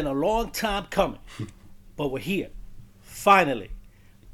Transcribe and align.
been 0.00 0.06
a 0.06 0.18
long 0.18 0.50
time 0.50 0.86
coming, 0.88 1.18
but 1.94 2.10
we're 2.10 2.20
here. 2.20 2.48
Finally. 3.02 3.70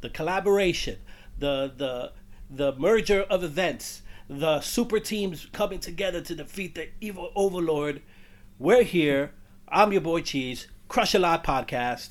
The 0.00 0.10
collaboration, 0.10 0.98
the 1.38 1.72
the 1.76 2.12
the 2.48 2.78
merger 2.78 3.22
of 3.22 3.42
events, 3.42 4.02
the 4.28 4.60
super 4.60 5.00
teams 5.00 5.48
coming 5.52 5.80
together 5.80 6.20
to 6.20 6.36
defeat 6.36 6.76
the 6.76 6.90
evil 7.00 7.32
overlord. 7.34 8.02
We're 8.60 8.84
here. 8.84 9.32
I'm 9.68 9.90
your 9.90 10.02
boy 10.02 10.20
Cheese, 10.20 10.68
Crushalot 10.88 11.42
Podcast. 11.42 12.10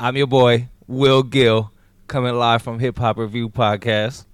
I'm 0.00 0.16
your 0.16 0.26
boy, 0.26 0.68
Will 0.88 1.22
Gill, 1.22 1.70
coming 2.08 2.34
live 2.34 2.62
from 2.62 2.80
Hip 2.80 2.98
Hop 2.98 3.18
Review 3.18 3.48
Podcast. 3.48 4.24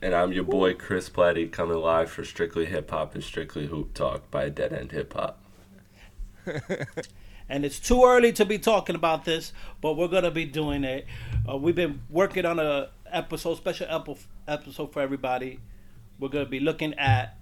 And 0.00 0.14
I'm 0.14 0.32
your 0.32 0.44
boy 0.44 0.72
Chris 0.72 1.10
Platte 1.10 1.52
coming 1.52 1.76
live 1.76 2.10
for 2.10 2.24
Strictly 2.24 2.64
Hip 2.64 2.90
Hop 2.90 3.14
and 3.14 3.22
Strictly 3.22 3.66
Hoop 3.66 3.92
Talk 3.92 4.30
by 4.30 4.48
Dead 4.48 4.72
End 4.72 4.92
Hip 4.92 5.12
Hop. 5.12 5.40
And 7.48 7.64
it's 7.64 7.80
too 7.80 8.04
early 8.04 8.32
to 8.34 8.44
be 8.44 8.58
talking 8.58 8.94
about 8.94 9.24
this, 9.24 9.52
but 9.80 9.96
we're 9.96 10.06
gonna 10.06 10.30
be 10.30 10.44
doing 10.44 10.84
it. 10.84 11.04
Uh, 11.48 11.56
we've 11.56 11.74
been 11.74 12.00
working 12.08 12.46
on 12.46 12.60
a 12.60 12.90
episode, 13.10 13.56
special 13.56 13.88
episode 14.46 14.92
for 14.92 15.02
everybody. 15.02 15.58
We're 16.20 16.28
gonna 16.28 16.46
be 16.46 16.60
looking 16.60 16.94
at 16.94 17.36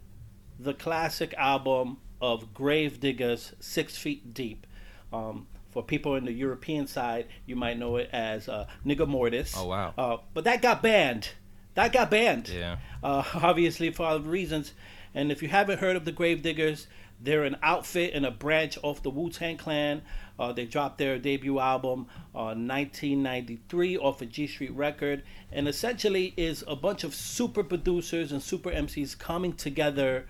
the 0.58 0.72
classic 0.72 1.34
album 1.36 1.98
of 2.22 2.54
Gravediggaz, 2.54 3.52
Six 3.60 3.98
Feet 3.98 4.32
Deep. 4.32 4.66
Um, 5.12 5.46
for 5.70 5.82
people 5.82 6.14
in 6.16 6.24
the 6.24 6.32
European 6.32 6.86
side, 6.86 7.26
you 7.44 7.54
might 7.54 7.78
know 7.78 7.96
it 7.96 8.08
as 8.10 8.48
uh, 8.48 8.66
Niggamortis. 8.86 9.52
Oh 9.58 9.66
wow! 9.66 9.92
Uh, 9.98 10.16
but 10.32 10.44
that 10.44 10.62
got 10.62 10.82
banned 10.82 11.32
that 11.78 11.92
got 11.92 12.10
banned. 12.10 12.48
Yeah. 12.48 12.78
Uh, 13.02 13.22
obviously 13.34 13.90
for 13.92 14.06
other 14.06 14.28
reasons. 14.28 14.72
And 15.14 15.30
if 15.30 15.42
you 15.42 15.48
haven't 15.48 15.78
heard 15.78 15.94
of 15.94 16.04
the 16.04 16.12
Gravediggaz, 16.12 16.86
they're 17.20 17.44
an 17.44 17.56
outfit 17.62 18.14
and 18.14 18.24
a 18.24 18.30
branch 18.30 18.78
off 18.82 19.02
the 19.02 19.10
Wu 19.10 19.30
Tang 19.30 19.56
Clan. 19.56 20.02
Uh, 20.38 20.52
they 20.52 20.64
dropped 20.64 20.98
their 20.98 21.18
debut 21.18 21.58
album 21.58 22.06
on 22.34 22.68
1993 22.68 23.98
off 23.98 24.22
of 24.22 24.28
Gee 24.30 24.46
Street 24.46 24.72
Record, 24.72 25.24
and 25.50 25.66
essentially 25.66 26.32
is 26.36 26.62
a 26.68 26.76
bunch 26.76 27.02
of 27.02 27.14
super 27.14 27.64
producers 27.64 28.30
and 28.30 28.40
super 28.40 28.70
MCs 28.70 29.18
coming 29.18 29.52
together 29.52 30.26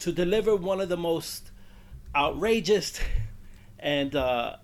to 0.00 0.12
deliver 0.12 0.56
one 0.56 0.80
of 0.80 0.88
the 0.88 0.96
most 0.96 1.50
outrageous 2.16 3.00
and 3.78 4.16
uh, 4.16 4.56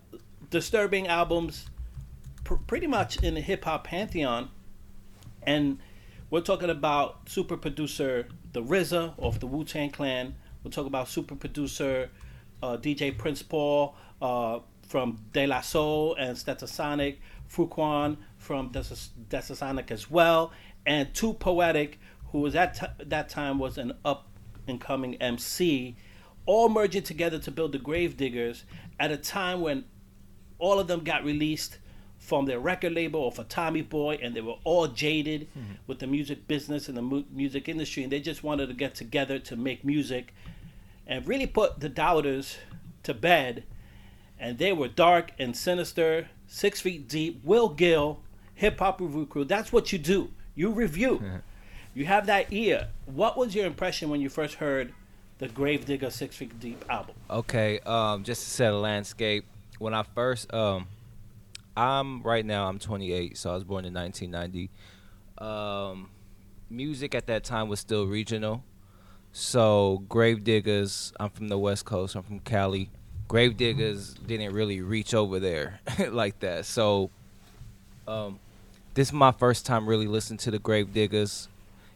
disturbing 0.51 1.07
albums, 1.07 1.67
pr- 2.43 2.55
pretty 2.55 2.89
much 2.89 3.23
in 3.23 3.35
the 3.35 3.41
hip 3.41 3.65
hop 3.65 3.85
pantheon. 3.85 4.51
And 5.45 5.79
we're 6.31 6.41
talking 6.41 6.71
about 6.71 7.29
super 7.29 7.57
producer 7.57 8.27
The 8.53 8.63
RZA 8.63 9.15
of 9.19 9.39
the 9.39 9.47
Wu 9.47 9.63
Tang 9.63 9.91
Clan. 9.91 10.35
We'll 10.65 10.71
talk 10.71 10.87
about 10.87 11.09
super 11.09 11.37
producer 11.37 12.09
uh, 12.63 12.79
DJ 12.79 13.17
Prince 13.17 13.43
Paul 13.43 13.95
uh, 14.23 14.61
from 14.89 15.19
De 15.33 15.47
La 15.47 15.61
Soul 15.61 16.15
and 16.15 16.37
Stetsasonic, 16.37 17.19
Frukwan 17.51 18.17
from 18.39 18.71
Stetsasonic 18.71 19.91
as 19.91 20.11
well, 20.11 20.53
and 20.87 21.13
Too 21.13 21.35
Poetic, 21.35 21.99
who 22.33 22.41
was 22.41 22.55
at 22.55 22.75
t- 22.75 23.05
that 23.05 23.29
time 23.29 23.59
was 23.59 23.77
an 23.77 23.93
up 24.07 24.29
and 24.67 24.81
coming 24.81 25.17
MC, 25.17 25.97
all 26.47 26.71
merging 26.71 27.03
together 27.03 27.39
to 27.39 27.51
build 27.51 27.73
the 27.73 27.79
Gravediggaz 27.79 28.63
at 28.99 29.13
a 29.13 29.19
time 29.19 29.61
when 29.61 29.85
all 30.59 30.79
of 30.79 30.87
them 30.87 31.05
got 31.05 31.25
released 31.25 31.79
from 32.19 32.47
their 32.47 32.59
record 32.59 32.95
label 32.95 33.21
or 33.21 33.31
for 33.31 33.45
Tommy 33.45 33.83
Boy, 33.83 34.19
and 34.23 34.35
they 34.35 34.41
were 34.41 34.57
all 34.65 34.87
jaded 34.87 35.49
mm-hmm. 35.51 35.75
with 35.87 35.99
the 35.99 36.07
music 36.07 36.49
business 36.49 36.89
and 36.89 36.97
the 36.97 37.03
mu- 37.03 37.25
music 37.31 37.69
industry, 37.69 38.03
and 38.03 38.11
they 38.11 38.21
just 38.21 38.43
wanted 38.43 38.69
to 38.69 38.75
get 38.75 38.95
together 38.95 39.39
to 39.41 39.57
make 39.57 39.85
music 39.85 40.33
and 41.07 41.27
really 41.27 41.47
put 41.47 41.81
the 41.81 41.89
doubters 41.89 42.59
to 43.03 43.15
bed. 43.15 43.65
And 44.39 44.59
they 44.59 44.73
were 44.73 44.89
dark 44.89 45.33
and 45.39 45.57
sinister, 45.57 46.29
six 46.47 46.81
feet 46.81 47.09
deep. 47.09 47.41
Will 47.45 47.69
Gill, 47.69 48.21
hip 48.55 48.79
hop 48.79 49.01
review 49.01 49.27
crew. 49.27 49.45
That's 49.45 49.73
what 49.73 49.93
you 49.93 49.99
do. 49.99 50.31
You 50.55 50.71
review. 50.71 51.23
you 51.95 52.05
have 52.07 52.27
that 52.27 52.53
ear. 52.53 52.89
What 53.07 53.37
was 53.37 53.55
your 53.55 53.67
impression 53.67 54.11
when 54.11 54.21
you 54.21 54.29
first 54.29 54.55
heard 54.55 54.93
the 55.39 55.49
Gravediggaz 55.49 56.13
Six 56.13 56.37
Feet 56.37 56.59
Deep 56.61 56.85
album? 56.89 57.15
Okay, 57.31 57.81
um, 57.81 58.25
just 58.25 58.43
to 58.45 58.51
set 58.51 58.73
a 58.73 58.79
landscape. 58.79 59.45
When 59.79 59.93
I 59.93 60.05
first 60.05 60.53
um, 60.55 60.87
I'm 61.77 62.23
right 62.23 62.45
now. 62.45 62.69
I'm 62.69 62.79
28, 62.79 63.37
so 63.37 63.51
I 63.51 63.55
was 63.55 63.65
born 63.65 63.85
in 63.85 63.95
1990. 63.95 64.71
Um, 65.39 66.11
music 66.71 67.15
at 67.15 67.27
that 67.27 67.45
time 67.45 67.69
was 67.69 67.81
still 67.81 68.07
regional. 68.07 68.63
So 69.37 70.05
Gravediggaz, 70.09 71.13
I'm 71.19 71.29
from 71.29 71.49
the 71.49 71.59
West 71.59 71.85
Coast. 71.85 72.15
I'm 72.15 72.23
from 72.23 72.39
Cali. 72.39 72.89
Gravediggaz 73.29 74.25
didn't 74.25 74.55
really 74.55 74.81
reach 74.81 75.13
over 75.13 75.41
there 75.41 75.81
like 76.09 76.39
that. 76.39 76.67
So 76.67 77.11
um, 78.07 78.39
this 78.95 79.09
is 79.09 79.13
my 79.13 79.33
first 79.33 79.67
time 79.67 79.89
really 79.89 80.07
listening 80.07 80.39
to 80.39 80.53
the 80.53 80.61
Gravediggaz 80.61 81.49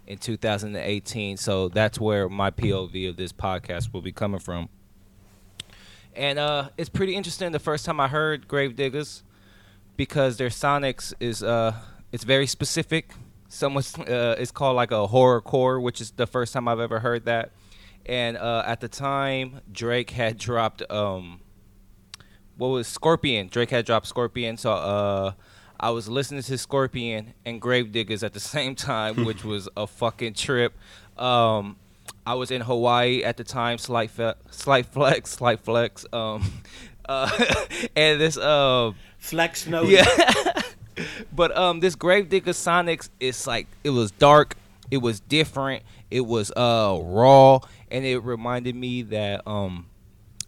in 0.08 0.18
2018. 0.18 1.36
So 1.36 1.68
that's 1.68 2.00
where 2.00 2.28
my 2.28 2.50
POV 2.50 3.10
of 3.10 3.16
this 3.16 3.32
podcast 3.32 3.92
will 3.92 4.02
be 4.02 4.10
coming 4.10 4.40
from. 4.40 4.68
And 6.16 6.40
uh, 6.40 6.70
it's 6.76 6.88
pretty 6.88 7.14
interesting. 7.14 7.52
The 7.52 7.60
first 7.60 7.84
time 7.84 8.00
I 8.00 8.08
heard 8.08 8.48
Gravediggaz, 8.48 9.22
because 9.96 10.38
their 10.38 10.48
sonics 10.48 11.14
is 11.20 11.44
uh 11.44 11.76
it's 12.10 12.24
very 12.24 12.48
specific. 12.48 13.12
Someone's 13.48 13.98
uh, 13.98 14.36
it's 14.38 14.50
called 14.50 14.76
like 14.76 14.90
a 14.90 15.06
horror 15.06 15.40
core, 15.40 15.80
which 15.80 16.00
is 16.00 16.10
the 16.12 16.26
first 16.26 16.52
time 16.52 16.68
I've 16.68 16.80
ever 16.80 17.00
heard 17.00 17.24
that. 17.24 17.52
And 18.06 18.36
uh, 18.36 18.62
at 18.66 18.80
the 18.80 18.88
time, 18.88 19.60
Drake 19.70 20.10
had 20.10 20.36
dropped 20.48 20.82
um, 20.90 21.40
what 22.56 22.68
was 22.68 22.88
Scorpion? 22.88 23.48
Drake 23.48 23.70
had 23.70 23.86
dropped 23.86 24.06
Scorpion, 24.06 24.56
so 24.56 24.72
uh, 24.72 25.32
I 25.80 25.90
was 25.90 26.08
listening 26.08 26.42
to 26.42 26.58
Scorpion 26.58 27.34
and 27.46 27.62
Gravediggaz 27.62 28.22
at 28.22 28.32
the 28.34 28.40
same 28.54 28.74
time, 28.74 29.24
which 29.24 29.44
was 29.44 29.68
a 29.76 29.86
fucking 29.86 30.34
trip. 30.34 30.76
Um, 31.16 31.76
I 32.26 32.34
was 32.34 32.50
in 32.50 32.60
Hawaii 32.60 33.22
at 33.22 33.36
the 33.36 33.44
time, 33.44 33.78
slight 33.78 34.10
fe- 34.10 34.34
slight 34.50 34.86
flex, 34.86 35.30
slight 35.30 35.60
flex. 35.60 36.04
Um, 36.12 36.52
uh, 37.08 37.30
and 37.96 38.20
this 38.20 38.36
uh, 38.36 38.92
Flex 39.18 39.66
note. 39.66 39.88
Yeah. 39.88 40.04
but 41.32 41.56
um, 41.56 41.80
this 41.80 41.96
Gravediggaz 41.96 42.56
Sonics 42.56 43.08
is 43.20 43.46
like 43.46 43.66
it 43.84 43.90
was 43.90 44.10
dark, 44.12 44.56
it 44.90 44.98
was 44.98 45.20
different, 45.20 45.82
it 46.10 46.22
was 46.22 46.50
uh 46.56 46.98
raw, 47.02 47.60
and 47.90 48.04
it 48.04 48.18
reminded 48.18 48.74
me 48.74 49.02
that 49.02 49.46
um 49.46 49.86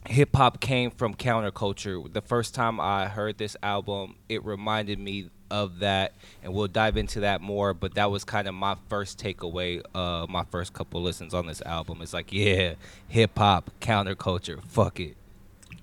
hip 0.06 0.34
hop 0.34 0.60
came 0.60 0.90
from 0.90 1.14
counterculture. 1.14 2.12
The 2.12 2.22
first 2.22 2.54
time 2.54 2.80
I 2.80 3.08
heard 3.08 3.38
this 3.38 3.56
album, 3.62 4.16
it 4.28 4.44
reminded 4.44 4.98
me 4.98 5.30
of 5.50 5.80
that, 5.80 6.14
and 6.42 6.54
we'll 6.54 6.68
dive 6.68 6.96
into 6.96 7.20
that 7.20 7.40
more. 7.40 7.74
But 7.74 7.94
that 7.94 8.10
was 8.10 8.24
kind 8.24 8.48
of 8.48 8.54
my 8.54 8.76
first 8.88 9.18
takeaway. 9.18 9.82
Uh, 9.94 10.26
my 10.28 10.44
first 10.44 10.72
couple 10.72 11.02
listens 11.02 11.34
on 11.34 11.46
this 11.46 11.60
album. 11.62 12.00
It's 12.02 12.14
like, 12.14 12.32
yeah, 12.32 12.74
hip 13.08 13.36
hop, 13.36 13.70
counterculture, 13.80 14.62
fuck 14.64 15.00
it. 15.00 15.16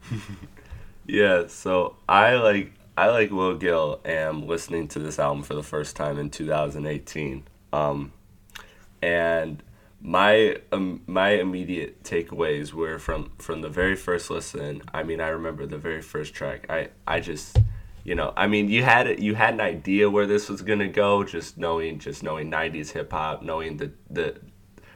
yeah, 1.06 1.48
so 1.48 1.96
I 2.08 2.36
like 2.36 2.74
I 2.98 3.10
like 3.12 3.30
Will 3.30 3.54
Gill 3.54 4.02
am 4.06 4.48
listening 4.48 4.88
to 4.88 5.00
this 5.00 5.20
album 5.20 5.44
for 5.44 5.54
the 5.54 5.62
first 5.62 5.96
time 5.96 6.18
in 6.18 6.32
2018. 6.32 7.44
Um, 7.72 8.12
and 9.04 9.62
my 10.02 10.58
um, 10.72 11.04
my 11.06 11.30
immediate 11.30 12.02
takeaways 12.02 12.74
were 12.74 12.98
from 12.98 13.32
from 13.38 13.62
the 13.62 13.70
very 13.70 13.96
first 13.96 14.32
listen. 14.32 14.82
I 14.96 15.04
mean, 15.04 15.22
I 15.22 15.28
remember 15.28 15.68
the 15.68 15.78
very 15.78 16.02
first 16.02 16.34
track. 16.34 16.66
I 16.72 16.90
I 17.06 17.20
just 17.20 17.60
you 18.04 18.16
know, 18.16 18.34
I 18.36 18.48
mean, 18.48 18.68
you 18.68 18.82
had 18.82 19.20
you 19.20 19.36
had 19.36 19.54
an 19.54 19.62
idea 19.62 20.10
where 20.10 20.26
this 20.26 20.50
was 20.50 20.64
gonna 20.64 20.88
go, 20.88 21.24
just 21.24 21.56
knowing 21.56 22.00
just 22.00 22.24
knowing 22.24 22.50
'90s 22.50 22.94
hip 22.94 23.12
hop, 23.12 23.44
knowing 23.44 23.78
the 23.78 23.92
the 24.10 24.40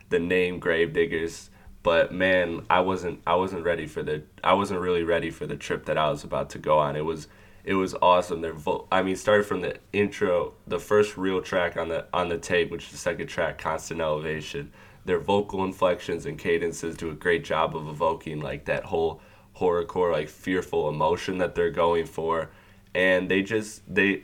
the 0.09 0.17
name 0.17 0.59
Gravediggaz. 0.59 1.49
But 1.83 2.11
man, 2.11 2.65
I 2.67 2.79
wasn't 2.79 3.21
I 3.27 3.35
wasn't 3.35 3.63
ready 3.63 3.85
for 3.85 4.01
the 4.01 4.23
I 4.43 4.53
wasn't 4.53 4.79
really 4.79 5.03
ready 5.03 5.29
for 5.29 5.45
the 5.45 5.55
trip 5.55 5.85
that 5.85 5.99
I 5.99 6.09
was 6.09 6.23
about 6.23 6.49
to 6.51 6.57
go 6.57 6.79
on. 6.79 6.95
It 6.95 7.05
was 7.05 7.27
it 7.63 7.75
was 7.75 7.95
awesome. 8.01 8.41
Their 8.41 8.53
vo- 8.53 8.87
I 8.91 9.01
mean, 9.03 9.15
started 9.15 9.45
from 9.45 9.61
the 9.61 9.77
intro, 9.93 10.53
the 10.67 10.79
first 10.79 11.17
real 11.17 11.41
track 11.41 11.77
on 11.77 11.89
the 11.89 12.05
on 12.13 12.29
the 12.29 12.37
tape, 12.37 12.71
which 12.71 12.85
is 12.85 12.91
the 12.91 12.97
second 12.97 13.27
track, 13.27 13.57
"Constant 13.57 14.01
Elevation." 14.01 14.71
Their 15.05 15.19
vocal 15.19 15.63
inflections 15.63 16.25
and 16.25 16.37
cadences 16.37 16.95
do 16.95 17.09
a 17.09 17.15
great 17.15 17.43
job 17.43 17.75
of 17.75 17.87
evoking 17.87 18.39
like 18.39 18.65
that 18.65 18.85
whole 18.85 19.19
horrorcore, 19.57 20.11
like 20.11 20.29
fearful 20.29 20.89
emotion 20.89 21.39
that 21.39 21.55
they're 21.55 21.71
going 21.71 22.05
for, 22.05 22.49
and 22.93 23.29
they 23.29 23.41
just 23.41 23.81
they 23.93 24.23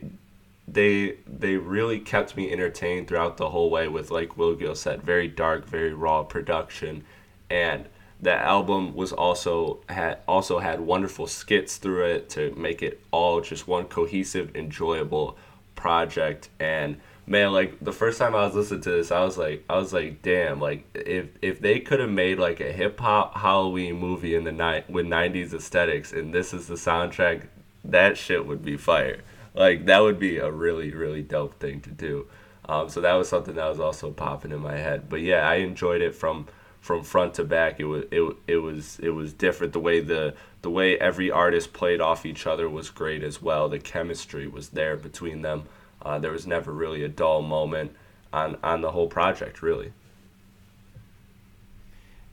they 0.67 1.17
they 1.25 1.55
really 1.55 1.99
kept 1.99 2.35
me 2.35 2.51
entertained 2.51 3.07
throughout 3.07 3.37
the 3.37 3.49
whole 3.49 3.69
way 3.69 3.87
with 3.87 4.11
like 4.11 4.37
Will 4.37 4.55
Gill 4.55 4.75
said, 4.75 5.01
very 5.01 5.27
dark, 5.27 5.65
very 5.65 5.93
raw 5.93 6.23
production, 6.23 7.03
and 7.49 7.87
the 8.21 8.33
album 8.33 8.95
was 8.95 9.11
also 9.11 9.79
had 9.89 10.19
also 10.27 10.59
had 10.59 10.79
wonderful 10.79 11.27
skits 11.27 11.77
through 11.77 12.05
it 12.05 12.29
to 12.29 12.53
make 12.55 12.81
it 12.81 12.99
all 13.11 13.41
just 13.41 13.67
one 13.67 13.85
cohesive 13.85 14.55
enjoyable 14.55 15.37
project 15.75 16.49
and 16.59 16.97
man, 17.27 17.51
like 17.51 17.77
the 17.81 17.91
first 17.91 18.17
time 18.17 18.33
I 18.33 18.45
was 18.45 18.55
listening 18.55 18.81
to 18.81 18.91
this, 18.91 19.11
I 19.11 19.23
was 19.23 19.37
like, 19.37 19.63
I 19.69 19.77
was 19.77 19.93
like, 19.93 20.21
damn, 20.21 20.59
like 20.59 20.87
if 20.95 21.27
if 21.41 21.59
they 21.59 21.79
could 21.79 21.99
have 21.99 22.09
made 22.09 22.39
like 22.39 22.59
a 22.59 22.71
hip 22.71 22.99
hop 22.99 23.37
Halloween 23.37 23.99
movie 23.99 24.33
in 24.33 24.45
the 24.45 24.51
night 24.51 24.89
with 24.89 25.05
'90s 25.05 25.53
aesthetics, 25.53 26.13
and 26.13 26.33
this 26.33 26.53
is 26.53 26.67
the 26.67 26.75
soundtrack, 26.75 27.47
that 27.83 28.17
shit 28.17 28.47
would 28.47 28.63
be 28.63 28.77
fire. 28.77 29.21
Like 29.53 29.85
that 29.85 29.99
would 29.99 30.19
be 30.19 30.37
a 30.37 30.49
really 30.49 30.91
really 30.91 31.21
dope 31.21 31.59
thing 31.59 31.81
to 31.81 31.91
do. 31.91 32.27
Um, 32.69 32.89
so 32.89 33.01
that 33.01 33.13
was 33.13 33.29
something 33.29 33.55
that 33.55 33.69
was 33.69 33.79
also 33.79 34.11
popping 34.11 34.51
in 34.51 34.59
my 34.59 34.77
head. 34.77 35.09
But 35.09 35.21
yeah, 35.21 35.47
I 35.47 35.55
enjoyed 35.55 36.01
it 36.01 36.15
from 36.15 36.47
from 36.87 37.03
front 37.03 37.33
to 37.33 37.43
back. 37.43 37.81
It 37.81 37.83
was 37.83 38.05
it, 38.11 38.23
it 38.47 38.57
was 38.57 38.97
it 38.99 39.09
was 39.09 39.33
different. 39.33 39.73
The 39.73 39.79
way 39.79 39.99
the 39.99 40.33
the 40.61 40.69
way 40.69 40.97
every 40.97 41.29
artist 41.29 41.73
played 41.73 41.99
off 41.99 42.25
each 42.25 42.47
other 42.47 42.69
was 42.69 42.89
great 42.89 43.23
as 43.23 43.41
well. 43.41 43.67
The 43.67 43.77
chemistry 43.77 44.47
was 44.47 44.69
there 44.69 44.95
between 44.95 45.41
them. 45.41 45.63
Uh, 46.01 46.17
there 46.17 46.31
was 46.31 46.47
never 46.47 46.71
really 46.71 47.03
a 47.03 47.09
dull 47.09 47.41
moment 47.41 47.93
on 48.31 48.57
on 48.63 48.79
the 48.79 48.91
whole 48.91 49.09
project, 49.09 49.61
really. 49.61 49.91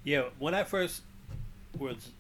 Yeah, 0.05 0.25
when 0.39 0.55
I 0.55 0.63
first 0.63 1.03
was 1.77 2.11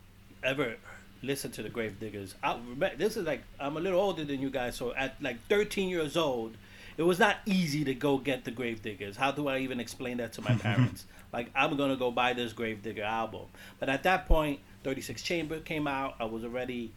ever 0.42 0.75
listened 1.22 1.54
to 1.54 1.62
the 1.62 1.70
Gravediggaz, 1.70 2.34
I 2.42 2.54
remember, 2.54 2.96
this 2.96 3.16
is 3.16 3.25
like 3.25 3.42
I'm 3.60 3.76
a 3.76 3.81
little 3.81 4.00
older 4.00 4.25
than 4.25 4.40
you 4.40 4.50
guys, 4.50 4.75
so 4.75 4.92
at 4.94 5.22
like 5.22 5.38
13 5.48 5.88
years 5.88 6.16
old, 6.16 6.56
it 6.96 7.04
was 7.04 7.20
not 7.20 7.36
easy 7.46 7.84
to 7.84 7.94
go 7.94 8.19
get 8.19 8.44
the 8.44 8.50
Gravediggaz. 8.50 9.16
How 9.16 9.31
do 9.31 9.46
I 9.46 9.58
even 9.58 9.78
explain 9.78 10.16
that 10.16 10.32
to 10.32 10.42
my 10.42 10.54
parents? 10.69 11.04
Like 11.34 11.50
I'm 11.54 11.76
gonna 11.76 11.96
go 11.96 12.10
buy 12.10 12.32
this 12.32 12.52
Gravedigger 12.52 13.02
album, 13.02 13.46
but 13.81 13.88
at 13.88 14.04
that 14.04 14.26
point, 14.26 14.60
36 14.84 15.20
Chamber 15.22 15.58
came 15.60 15.86
out. 15.86 16.14
I 16.20 16.25
was 16.25 16.44
already 16.44 16.92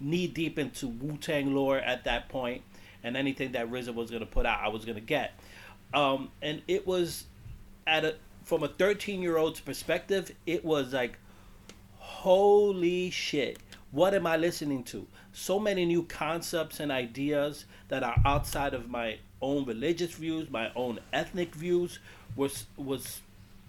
knee 0.00 0.26
deep 0.26 0.58
into 0.58 0.88
Wu 0.88 1.16
Tang 1.16 1.54
lore 1.54 1.78
at 1.78 2.04
that 2.04 2.28
point 2.28 2.62
and 3.02 3.16
anything 3.16 3.52
that 3.52 3.70
RZA 3.70 3.94
was 3.94 4.10
gonna 4.10 4.26
put 4.26 4.44
out, 4.44 4.60
I 4.60 4.68
was 4.68 4.84
gonna 4.84 5.00
get. 5.00 5.38
Um, 5.94 6.30
and 6.42 6.62
it 6.66 6.86
was 6.86 7.24
at 7.86 8.04
a 8.04 8.16
from 8.42 8.62
a 8.62 8.68
13 8.68 9.22
year 9.22 9.36
old's 9.36 9.60
perspective, 9.60 10.32
it 10.46 10.64
was 10.64 10.92
like, 10.92 11.18
holy 11.96 13.10
shit, 13.10 13.58
what 13.92 14.14
am 14.14 14.26
I 14.26 14.36
listening 14.36 14.82
to? 14.84 15.06
So 15.32 15.60
many 15.60 15.84
new 15.84 16.02
concepts 16.02 16.80
and 16.80 16.90
ideas 16.90 17.66
that 17.88 18.02
are 18.02 18.20
outside 18.24 18.74
of 18.74 18.88
my 18.88 19.18
own 19.40 19.64
religious 19.64 20.12
views, 20.12 20.50
my 20.50 20.72
own 20.74 20.98
ethnic 21.12 21.54
views, 21.54 22.00
was 22.36 22.66
was 22.76 23.20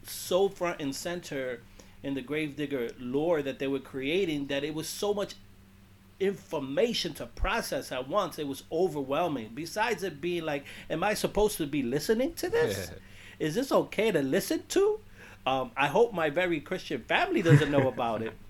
so 0.04 0.50
front 0.50 0.82
and 0.82 0.96
center 0.96 1.62
in 2.04 2.14
the 2.14 2.22
Gravedigger 2.22 2.92
lore 3.00 3.42
that 3.42 3.60
they 3.60 3.68
were 3.68 3.80
creating 3.80 4.48
that 4.48 4.64
it 4.64 4.74
was 4.74 4.88
so 4.88 5.14
much 5.14 5.36
information 6.20 7.14
to 7.16 7.26
process 7.26 7.92
at 7.92 8.08
once. 8.08 8.40
It 8.40 8.48
was 8.48 8.64
overwhelming. 8.72 9.52
Besides 9.54 10.04
it 10.04 10.22
being 10.22 10.44
like, 10.44 10.66
am 10.90 11.04
I 11.04 11.14
supposed 11.14 11.58
to 11.58 11.68
be 11.68 11.84
listening 11.84 12.34
to 12.36 12.50
this? 12.50 12.92
Is 13.40 13.56
this 13.56 13.72
okay 13.72 14.12
to 14.12 14.22
listen 14.22 14.64
to? 14.70 15.00
Um, 15.46 15.72
I 15.78 15.88
hope 15.88 16.14
my 16.14 16.30
very 16.30 16.60
Christian 16.60 17.02
family 17.04 17.42
doesn't 17.42 17.72
know 17.72 17.88
about 17.88 18.22
it. 18.22 18.34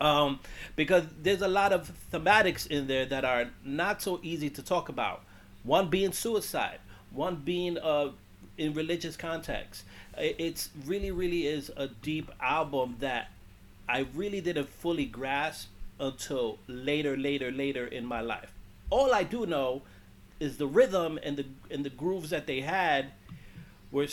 Um, 0.00 0.38
because 0.76 1.02
there's 1.24 1.42
a 1.42 1.48
lot 1.48 1.72
of 1.72 1.90
thematics 2.12 2.68
in 2.68 2.86
there 2.86 3.04
that 3.06 3.24
are 3.24 3.50
not 3.64 4.00
so 4.00 4.20
easy 4.22 4.48
to 4.50 4.62
talk 4.62 4.88
about. 4.88 5.24
One 5.64 5.90
being 5.90 6.12
suicide, 6.12 6.78
one 7.10 7.42
being 7.44 7.78
uh, 7.78 8.10
in 8.56 8.74
religious 8.74 9.16
context. 9.16 9.82
It's 10.18 10.70
really, 10.84 11.10
really 11.10 11.46
is 11.46 11.70
a 11.76 11.88
deep 11.88 12.30
album 12.40 12.96
that 13.00 13.30
I 13.88 14.06
really 14.14 14.40
didn't 14.40 14.68
fully 14.68 15.06
grasp 15.06 15.68
until 16.00 16.58
later, 16.66 17.16
later, 17.16 17.50
later 17.50 17.86
in 17.86 18.04
my 18.04 18.20
life. 18.20 18.52
All 18.90 19.14
I 19.14 19.22
do 19.22 19.46
know 19.46 19.82
is 20.40 20.58
the 20.58 20.66
rhythm 20.66 21.18
and 21.22 21.36
the 21.36 21.46
and 21.70 21.84
the 21.84 21.90
grooves 21.90 22.30
that 22.30 22.46
they 22.46 22.60
had 22.60 23.12
were 23.90 24.06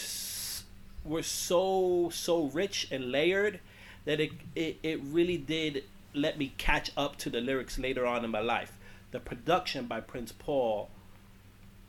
were 1.03 1.23
so 1.23 2.09
so 2.11 2.45
rich 2.45 2.87
and 2.91 3.11
layered 3.11 3.59
that 4.05 4.19
it, 4.19 4.31
it 4.55 4.77
it 4.81 4.99
really 5.03 5.37
did 5.37 5.83
let 6.13 6.37
me 6.37 6.53
catch 6.57 6.91
up 6.95 7.17
to 7.17 7.29
the 7.29 7.41
lyrics 7.41 7.77
later 7.77 8.05
on 8.05 8.23
in 8.23 8.31
my 8.31 8.39
life. 8.39 8.73
The 9.11 9.19
production 9.19 9.85
by 9.85 9.99
Prince 10.01 10.31
Paul 10.31 10.89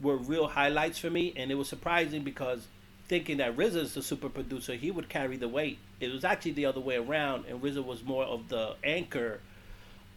were 0.00 0.16
real 0.16 0.48
highlights 0.48 0.98
for 0.98 1.10
me, 1.10 1.32
and 1.36 1.50
it 1.50 1.54
was 1.54 1.68
surprising 1.68 2.22
because 2.22 2.66
thinking 3.08 3.36
that 3.38 3.56
RZA 3.56 3.76
is 3.76 3.94
the 3.94 4.02
super 4.02 4.28
producer, 4.28 4.74
he 4.74 4.90
would 4.90 5.08
carry 5.08 5.36
the 5.36 5.48
weight. 5.48 5.78
It 6.00 6.12
was 6.12 6.24
actually 6.24 6.52
the 6.52 6.66
other 6.66 6.80
way 6.80 6.96
around, 6.96 7.44
and 7.46 7.60
RZA 7.60 7.84
was 7.84 8.02
more 8.02 8.24
of 8.24 8.48
the 8.48 8.74
anchor 8.82 9.40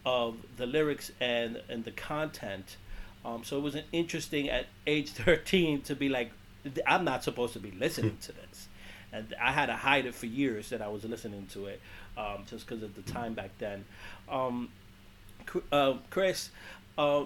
of 0.04 0.36
the 0.56 0.66
lyrics 0.66 1.12
and 1.20 1.60
and 1.68 1.84
the 1.84 1.90
content. 1.90 2.76
Um, 3.24 3.44
so 3.44 3.58
it 3.58 3.60
was 3.60 3.74
an 3.74 3.84
interesting 3.92 4.48
at 4.48 4.66
age 4.86 5.10
13 5.10 5.82
to 5.82 5.94
be 5.94 6.08
like, 6.08 6.32
I'm 6.86 7.04
not 7.04 7.22
supposed 7.22 7.52
to 7.52 7.58
be 7.58 7.70
listening 7.70 8.18
to 8.22 8.32
this, 8.32 8.68
and 9.12 9.34
I 9.40 9.52
had 9.52 9.66
to 9.66 9.74
hide 9.74 10.06
it 10.06 10.14
for 10.14 10.26
years 10.26 10.70
that 10.70 10.82
I 10.82 10.88
was 10.88 11.04
listening 11.04 11.46
to 11.52 11.66
it, 11.66 11.80
um, 12.16 12.44
just 12.46 12.66
because 12.66 12.82
of 12.82 12.94
the 12.94 13.02
time 13.02 13.34
back 13.34 13.50
then. 13.58 13.84
Um, 14.28 14.70
uh, 15.72 15.94
Chris, 16.10 16.50
uh, 16.98 17.24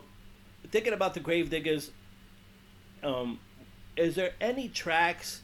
thinking 0.70 0.92
about 0.92 1.14
the 1.14 1.20
Gravediggaz, 1.20 1.90
um, 3.02 3.38
is 3.96 4.14
there 4.14 4.32
any 4.40 4.68
tracks 4.68 5.42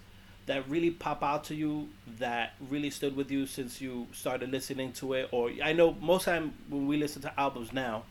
that 0.50 0.68
really 0.68 0.90
pop 0.90 1.22
out 1.22 1.44
to 1.44 1.54
you 1.54 1.88
that 2.18 2.54
really 2.68 2.90
stood 2.90 3.14
with 3.14 3.30
you 3.30 3.46
since 3.46 3.80
you 3.80 4.08
started 4.10 4.50
listening 4.50 4.90
to 4.92 5.12
it? 5.12 5.28
Or 5.30 5.48
i 5.62 5.72
know 5.72 5.96
most 6.00 6.24
time 6.24 6.52
when 6.68 6.88
we 6.88 6.96
listen 6.96 7.22
to 7.22 7.40
albums 7.40 7.72
now 7.72 8.02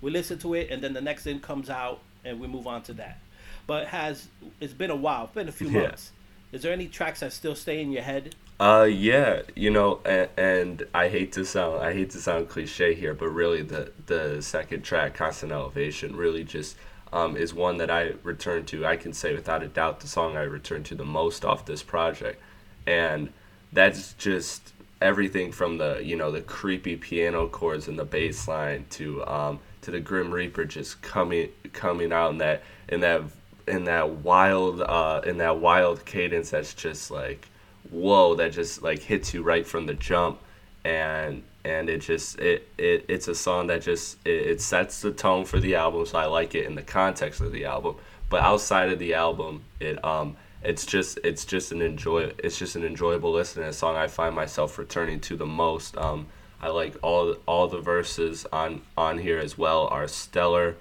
we 0.00 0.12
listen 0.12 0.38
to 0.38 0.54
it 0.54 0.70
and 0.70 0.80
then 0.80 0.92
the 0.92 1.00
next 1.00 1.24
thing 1.24 1.40
comes 1.40 1.68
out 1.68 1.98
and 2.24 2.38
we 2.38 2.46
move 2.46 2.68
on 2.68 2.82
to 2.82 2.92
that. 2.94 3.18
But 3.66 3.88
has 3.88 4.28
it's 4.60 4.72
been 4.72 4.90
a 4.90 4.96
while 4.96 5.24
it's 5.24 5.34
been 5.34 5.48
a 5.48 5.52
few 5.52 5.68
yeah. 5.70 5.80
months. 5.82 6.12
Is 6.52 6.62
there 6.62 6.72
any 6.72 6.86
tracks 6.86 7.18
that 7.20 7.32
still 7.32 7.56
stay 7.56 7.82
in 7.82 7.90
your 7.90 8.02
head? 8.02 8.36
Uh 8.60 8.88
yeah 8.88 9.42
you 9.56 9.70
know 9.70 10.00
and, 10.04 10.28
and 10.36 10.86
i 10.94 11.08
hate 11.08 11.32
to 11.32 11.44
sound 11.44 11.82
i 11.82 11.92
hate 11.92 12.10
to 12.10 12.18
sound 12.18 12.48
cliche 12.48 12.94
here 12.94 13.14
but 13.14 13.28
really 13.28 13.62
the 13.62 13.92
the 14.06 14.40
second 14.40 14.82
track 14.82 15.14
constant 15.14 15.50
elevation 15.50 16.14
really 16.14 16.44
just 16.44 16.76
um, 17.12 17.36
is 17.36 17.54
one 17.54 17.78
that 17.78 17.90
I 17.90 18.12
return 18.22 18.64
to. 18.66 18.86
I 18.86 18.96
can 18.96 19.12
say 19.12 19.34
without 19.34 19.62
a 19.62 19.68
doubt 19.68 20.00
the 20.00 20.08
song 20.08 20.36
I 20.36 20.42
return 20.42 20.82
to 20.84 20.94
the 20.94 21.04
most 21.04 21.44
off 21.44 21.64
this 21.64 21.82
project, 21.82 22.40
and 22.86 23.32
that's 23.72 24.14
just 24.14 24.72
everything 25.00 25.52
from 25.52 25.78
the 25.78 26.00
you 26.02 26.16
know 26.16 26.30
the 26.30 26.40
creepy 26.40 26.96
piano 26.96 27.46
chords 27.46 27.88
and 27.88 27.98
the 27.98 28.04
bass 28.04 28.48
line 28.48 28.84
to 28.90 29.24
um, 29.26 29.60
to 29.82 29.90
the 29.90 30.00
Grim 30.00 30.32
Reaper 30.32 30.64
just 30.64 31.00
coming 31.02 31.50
coming 31.72 32.12
out 32.12 32.32
in 32.32 32.38
that 32.38 32.62
in 32.88 33.00
that 33.00 33.22
in 33.66 33.84
that 33.84 34.10
wild 34.10 34.80
uh, 34.82 35.20
in 35.24 35.38
that 35.38 35.58
wild 35.58 36.04
cadence 36.04 36.50
that's 36.50 36.74
just 36.74 37.10
like 37.10 37.48
whoa 37.90 38.34
that 38.34 38.52
just 38.52 38.82
like 38.82 39.00
hits 39.00 39.32
you 39.32 39.42
right 39.42 39.66
from 39.66 39.86
the 39.86 39.94
jump 39.94 40.40
and 40.84 41.42
and 41.68 41.90
it 41.90 41.98
just 41.98 42.38
it, 42.38 42.66
it 42.78 43.04
it's 43.08 43.28
a 43.28 43.34
song 43.34 43.66
that 43.66 43.82
just 43.82 44.16
it, 44.24 44.46
it 44.46 44.60
sets 44.60 45.02
the 45.02 45.12
tone 45.12 45.44
for 45.44 45.60
the 45.60 45.74
album 45.74 46.06
so 46.06 46.18
i 46.18 46.24
like 46.24 46.54
it 46.54 46.64
in 46.64 46.74
the 46.74 46.82
context 46.82 47.40
of 47.40 47.52
the 47.52 47.64
album. 47.64 47.94
But 48.30 48.42
outside 48.42 48.90
of 48.90 48.98
the 48.98 49.14
album 49.14 49.64
it 49.78 50.02
um 50.04 50.36
it's 50.62 50.86
just 50.86 51.18
it's 51.24 51.44
just 51.44 51.70
an 51.72 51.82
enjoy 51.82 52.32
it's 52.38 52.58
just 52.58 52.74
an 52.74 52.84
enjoyable 52.84 53.32
listen 53.32 53.62
a 53.62 53.72
song 53.72 53.96
i 53.96 54.06
find 54.06 54.34
myself 54.34 54.78
returning 54.78 55.20
to 55.20 55.36
the 55.36 55.46
most. 55.46 55.96
Um 55.96 56.26
i 56.60 56.68
like 56.68 56.96
all 57.02 57.36
all 57.46 57.68
the 57.68 57.80
verses 57.80 58.46
on 58.52 58.82
on 58.96 59.18
here 59.18 59.38
as 59.38 59.58
well 59.58 59.88
are 59.88 60.08
stellar. 60.08 60.76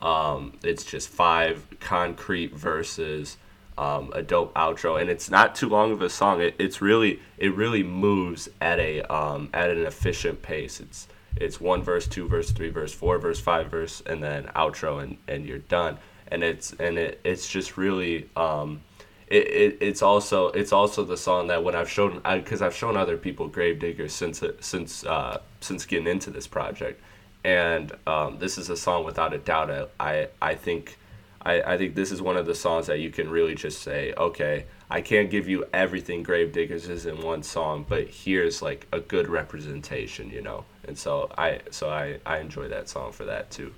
Um 0.00 0.58
it's 0.64 0.84
just 0.84 1.08
five 1.08 1.66
concrete 1.80 2.52
verses 2.54 3.36
um, 3.78 4.12
a 4.14 4.22
dope 4.22 4.54
outro, 4.54 5.00
and 5.00 5.08
it's 5.10 5.30
not 5.30 5.54
too 5.54 5.68
long 5.68 5.92
of 5.92 6.02
a 6.02 6.10
song. 6.10 6.40
It, 6.40 6.54
it's 6.58 6.80
really 6.80 7.20
it 7.38 7.54
really 7.54 7.82
moves 7.82 8.48
at 8.60 8.78
a 8.78 9.02
um, 9.12 9.50
at 9.52 9.70
an 9.70 9.86
efficient 9.86 10.42
pace. 10.42 10.80
It's 10.80 11.08
it's 11.36 11.60
one 11.60 11.82
verse, 11.82 12.06
two 12.06 12.28
verse, 12.28 12.50
three 12.50 12.70
verse, 12.70 12.92
four 12.92 13.18
verse, 13.18 13.40
five 13.40 13.70
verse, 13.70 14.02
and 14.06 14.22
then 14.22 14.44
outro, 14.54 15.02
and, 15.02 15.16
and 15.28 15.46
you're 15.46 15.58
done. 15.58 15.98
And 16.28 16.42
it's 16.42 16.72
and 16.74 16.98
it, 16.98 17.20
it's 17.24 17.48
just 17.48 17.76
really 17.76 18.28
um, 18.36 18.82
it, 19.28 19.46
it, 19.48 19.78
it's 19.80 20.02
also 20.02 20.48
it's 20.48 20.72
also 20.72 21.04
the 21.04 21.16
song 21.16 21.46
that 21.46 21.64
when 21.64 21.74
I've 21.74 21.90
shown 21.90 22.20
because 22.34 22.60
I've 22.60 22.74
shown 22.74 22.96
other 22.96 23.16
people 23.16 23.48
Gravedigger 23.48 24.08
since 24.08 24.42
since 24.60 25.04
uh, 25.06 25.40
since 25.60 25.86
getting 25.86 26.06
into 26.06 26.30
this 26.30 26.46
project, 26.46 27.00
and 27.44 27.92
um, 28.06 28.38
this 28.38 28.58
is 28.58 28.68
a 28.68 28.76
song 28.76 29.04
without 29.04 29.32
a 29.32 29.38
doubt 29.38 29.90
I, 29.98 30.28
I 30.40 30.54
think 30.54 30.98
I, 31.44 31.74
I 31.74 31.78
think 31.78 31.94
this 31.94 32.12
is 32.12 32.22
one 32.22 32.36
of 32.36 32.46
the 32.46 32.54
songs 32.54 32.86
that 32.86 33.00
you 33.00 33.10
can 33.10 33.28
really 33.28 33.54
just 33.54 33.82
say, 33.82 34.14
okay, 34.16 34.66
I 34.88 35.00
can't 35.00 35.30
give 35.30 35.48
you 35.48 35.64
everything 35.72 36.24
Gravediggaz 36.24 36.88
is 36.88 37.06
in 37.06 37.20
one 37.20 37.42
song, 37.42 37.84
but 37.88 38.08
here's 38.08 38.62
like 38.62 38.86
a 38.92 39.00
good 39.00 39.28
representation, 39.28 40.30
you 40.30 40.40
know. 40.40 40.64
And 40.86 40.96
so 40.96 41.30
I 41.36 41.60
so 41.70 41.90
I, 41.90 42.18
I 42.24 42.38
enjoy 42.38 42.68
that 42.68 42.88
song 42.88 43.12
for 43.12 43.24
that 43.24 43.50
too. 43.50 43.74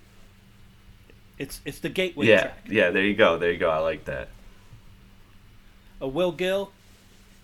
It's 1.38 1.60
it's 1.64 1.78
the 1.78 1.88
gateway 1.88 2.26
yeah, 2.26 2.40
track. 2.40 2.58
Yeah, 2.68 2.90
there 2.90 3.02
you 3.02 3.14
go. 3.14 3.38
There 3.38 3.50
you 3.50 3.58
go. 3.58 3.70
I 3.70 3.78
like 3.78 4.04
that. 4.04 4.28
A 6.00 6.08
Will 6.08 6.32
Gill, 6.32 6.70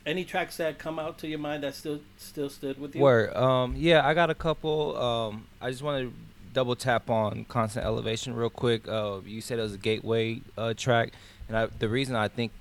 any 0.04 0.24
tracks 0.24 0.58
that 0.58 0.78
come 0.78 0.98
out 0.98 1.18
to 1.18 1.28
your 1.28 1.38
mind 1.38 1.62
that 1.62 1.74
still 1.74 2.00
still 2.18 2.50
stood 2.50 2.78
with 2.78 2.94
you? 2.94 3.00
Word. 3.00 3.34
Um 3.34 3.74
yeah, 3.76 4.06
I 4.06 4.12
got 4.14 4.28
a 4.28 4.34
couple. 4.34 4.96
Um 4.96 5.46
I 5.60 5.70
just 5.70 5.82
want 5.82 6.02
to 6.02 6.12
double 6.52 6.76
tap 6.76 7.11
on 7.11 7.45
constant 7.45 7.85
elevation 7.85 8.35
real 8.35 8.50
quick. 8.50 8.87
Uh, 8.88 9.21
you 9.25 9.40
said 9.40 9.59
it 9.59 9.62
was 9.62 9.75
a 9.75 9.78
gateway 9.78 10.40
uh, 10.57 10.75
track, 10.75 11.12
and 11.49 11.57
I, 11.57 11.66
the 11.66 11.88
reason 11.88 12.16
I 12.16 12.28
think 12.28 12.52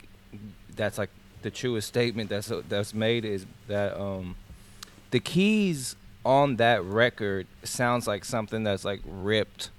that's 0.76 0.98
like 0.98 1.10
the 1.42 1.52
truest 1.52 1.88
statement 1.88 2.30
that's 2.30 2.52
that's 2.68 2.94
made 2.94 3.26
is 3.26 3.46
that 3.68 4.00
um, 4.00 4.36
the 5.12 5.20
keys 5.20 5.96
on 6.26 6.58
that 6.58 6.84
record 6.84 7.48
sounds 7.64 8.08
like 8.08 8.26
something 8.26 8.64
that's 8.64 8.86
like 8.86 9.02
ripped 9.06 9.70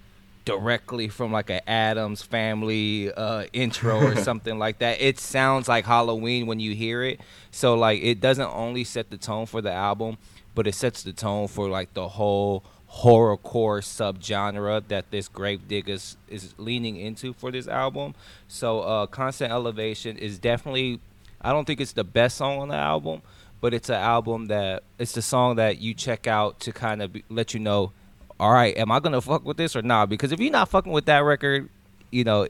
directly 0.44 1.08
from 1.08 1.30
like 1.32 1.50
an 1.50 1.60
Addams 1.66 2.22
family 2.22 3.12
uh, 3.12 3.44
intro 3.52 4.00
or 4.00 4.16
something 4.22 4.58
like 4.58 4.78
that. 4.78 5.00
It 5.00 5.18
sounds 5.18 5.68
like 5.68 5.84
Halloween 5.84 6.46
when 6.46 6.58
you 6.60 6.74
hear 6.74 7.02
it. 7.02 7.20
So 7.50 7.74
like 7.74 8.02
it 8.02 8.20
doesn't 8.20 8.50
only 8.50 8.84
set 8.84 9.10
the 9.10 9.16
tone 9.16 9.46
for 9.46 9.60
the 9.60 9.72
album, 9.72 10.18
but 10.54 10.66
it 10.66 10.74
sets 10.74 11.02
the 11.02 11.12
tone 11.12 11.48
for 11.48 11.68
like 11.68 11.94
the 11.94 12.08
whole 12.08 12.64
horrorcore 12.92 13.80
subgenre 13.80 14.82
that 14.88 15.10
this 15.10 15.28
Gravediggaz 15.28 16.16
is 16.28 16.54
leaning 16.58 16.96
into 16.96 17.32
for 17.32 17.50
this 17.50 17.68
album. 17.68 18.14
So 18.48 18.80
uh, 18.80 19.06
Constant 19.06 19.52
Elevation 19.52 20.18
is 20.18 20.38
definitely 20.38 21.00
I 21.40 21.52
don't 21.52 21.64
think 21.64 21.80
it's 21.80 21.92
the 21.92 22.04
best 22.04 22.36
song 22.36 22.58
on 22.58 22.68
the 22.68 22.74
album, 22.74 23.22
but 23.60 23.72
it's 23.72 23.88
an 23.88 23.96
album 23.96 24.46
that 24.46 24.82
it's 24.98 25.12
the 25.12 25.22
song 25.22 25.56
that 25.56 25.80
you 25.80 25.94
check 25.94 26.26
out 26.26 26.60
to 26.60 26.72
kind 26.72 27.00
of 27.00 27.16
let 27.28 27.54
you 27.54 27.60
know, 27.60 27.92
all 28.38 28.52
right, 28.52 28.76
am 28.76 28.90
I 28.92 29.00
gonna 29.00 29.20
fuck 29.20 29.44
with 29.44 29.56
this 29.56 29.74
or 29.74 29.82
not? 29.82 30.08
Because 30.08 30.32
if 30.32 30.40
you're 30.40 30.50
not 30.50 30.68
fucking 30.68 30.92
with 30.92 31.06
that 31.06 31.20
record, 31.20 31.68
you 32.10 32.24
know, 32.24 32.48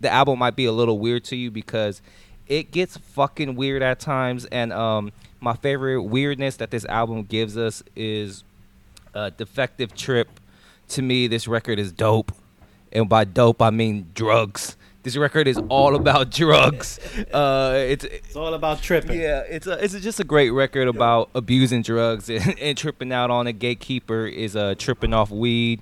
the 0.00 0.10
album 0.10 0.38
might 0.38 0.56
be 0.56 0.64
a 0.64 0.72
little 0.72 0.98
weird 0.98 1.24
to 1.24 1.36
you 1.36 1.50
because 1.50 2.00
it 2.46 2.70
gets 2.70 2.96
fucking 2.96 3.54
weird 3.54 3.82
at 3.82 4.00
times. 4.00 4.46
And 4.46 4.72
um, 4.72 5.12
my 5.40 5.54
favorite 5.54 6.02
weirdness 6.02 6.56
that 6.56 6.70
this 6.70 6.84
album 6.86 7.24
gives 7.24 7.56
us 7.56 7.82
is 7.94 8.44
a 9.14 9.30
defective 9.30 9.94
trip. 9.94 10.28
To 10.88 11.02
me, 11.02 11.26
this 11.26 11.48
record 11.48 11.78
is 11.78 11.92
dope, 11.92 12.32
and 12.92 13.08
by 13.08 13.24
dope 13.24 13.62
I 13.62 13.70
mean 13.70 14.10
drugs. 14.14 14.76
This 15.04 15.16
record 15.16 15.48
is 15.48 15.58
all 15.68 15.96
about 15.96 16.30
drugs. 16.42 16.98
Uh, 17.32 17.74
it's 17.88 18.04
It's 18.04 18.36
all 18.36 18.54
about 18.54 18.82
tripping. 18.82 19.18
yeah, 19.20 19.40
it's 19.48 19.66
a, 19.66 19.82
it's 19.82 19.98
just 20.00 20.20
a 20.20 20.24
great 20.24 20.50
record 20.50 20.86
about 20.88 21.28
abusing 21.34 21.82
drugs 21.82 22.28
and, 22.30 22.56
and 22.60 22.78
tripping 22.78 23.12
out 23.12 23.30
on 23.30 23.46
a 23.46 23.52
gatekeeper 23.52 24.26
is 24.26 24.54
uh, 24.54 24.74
tripping 24.78 25.12
off 25.12 25.30
weed. 25.30 25.80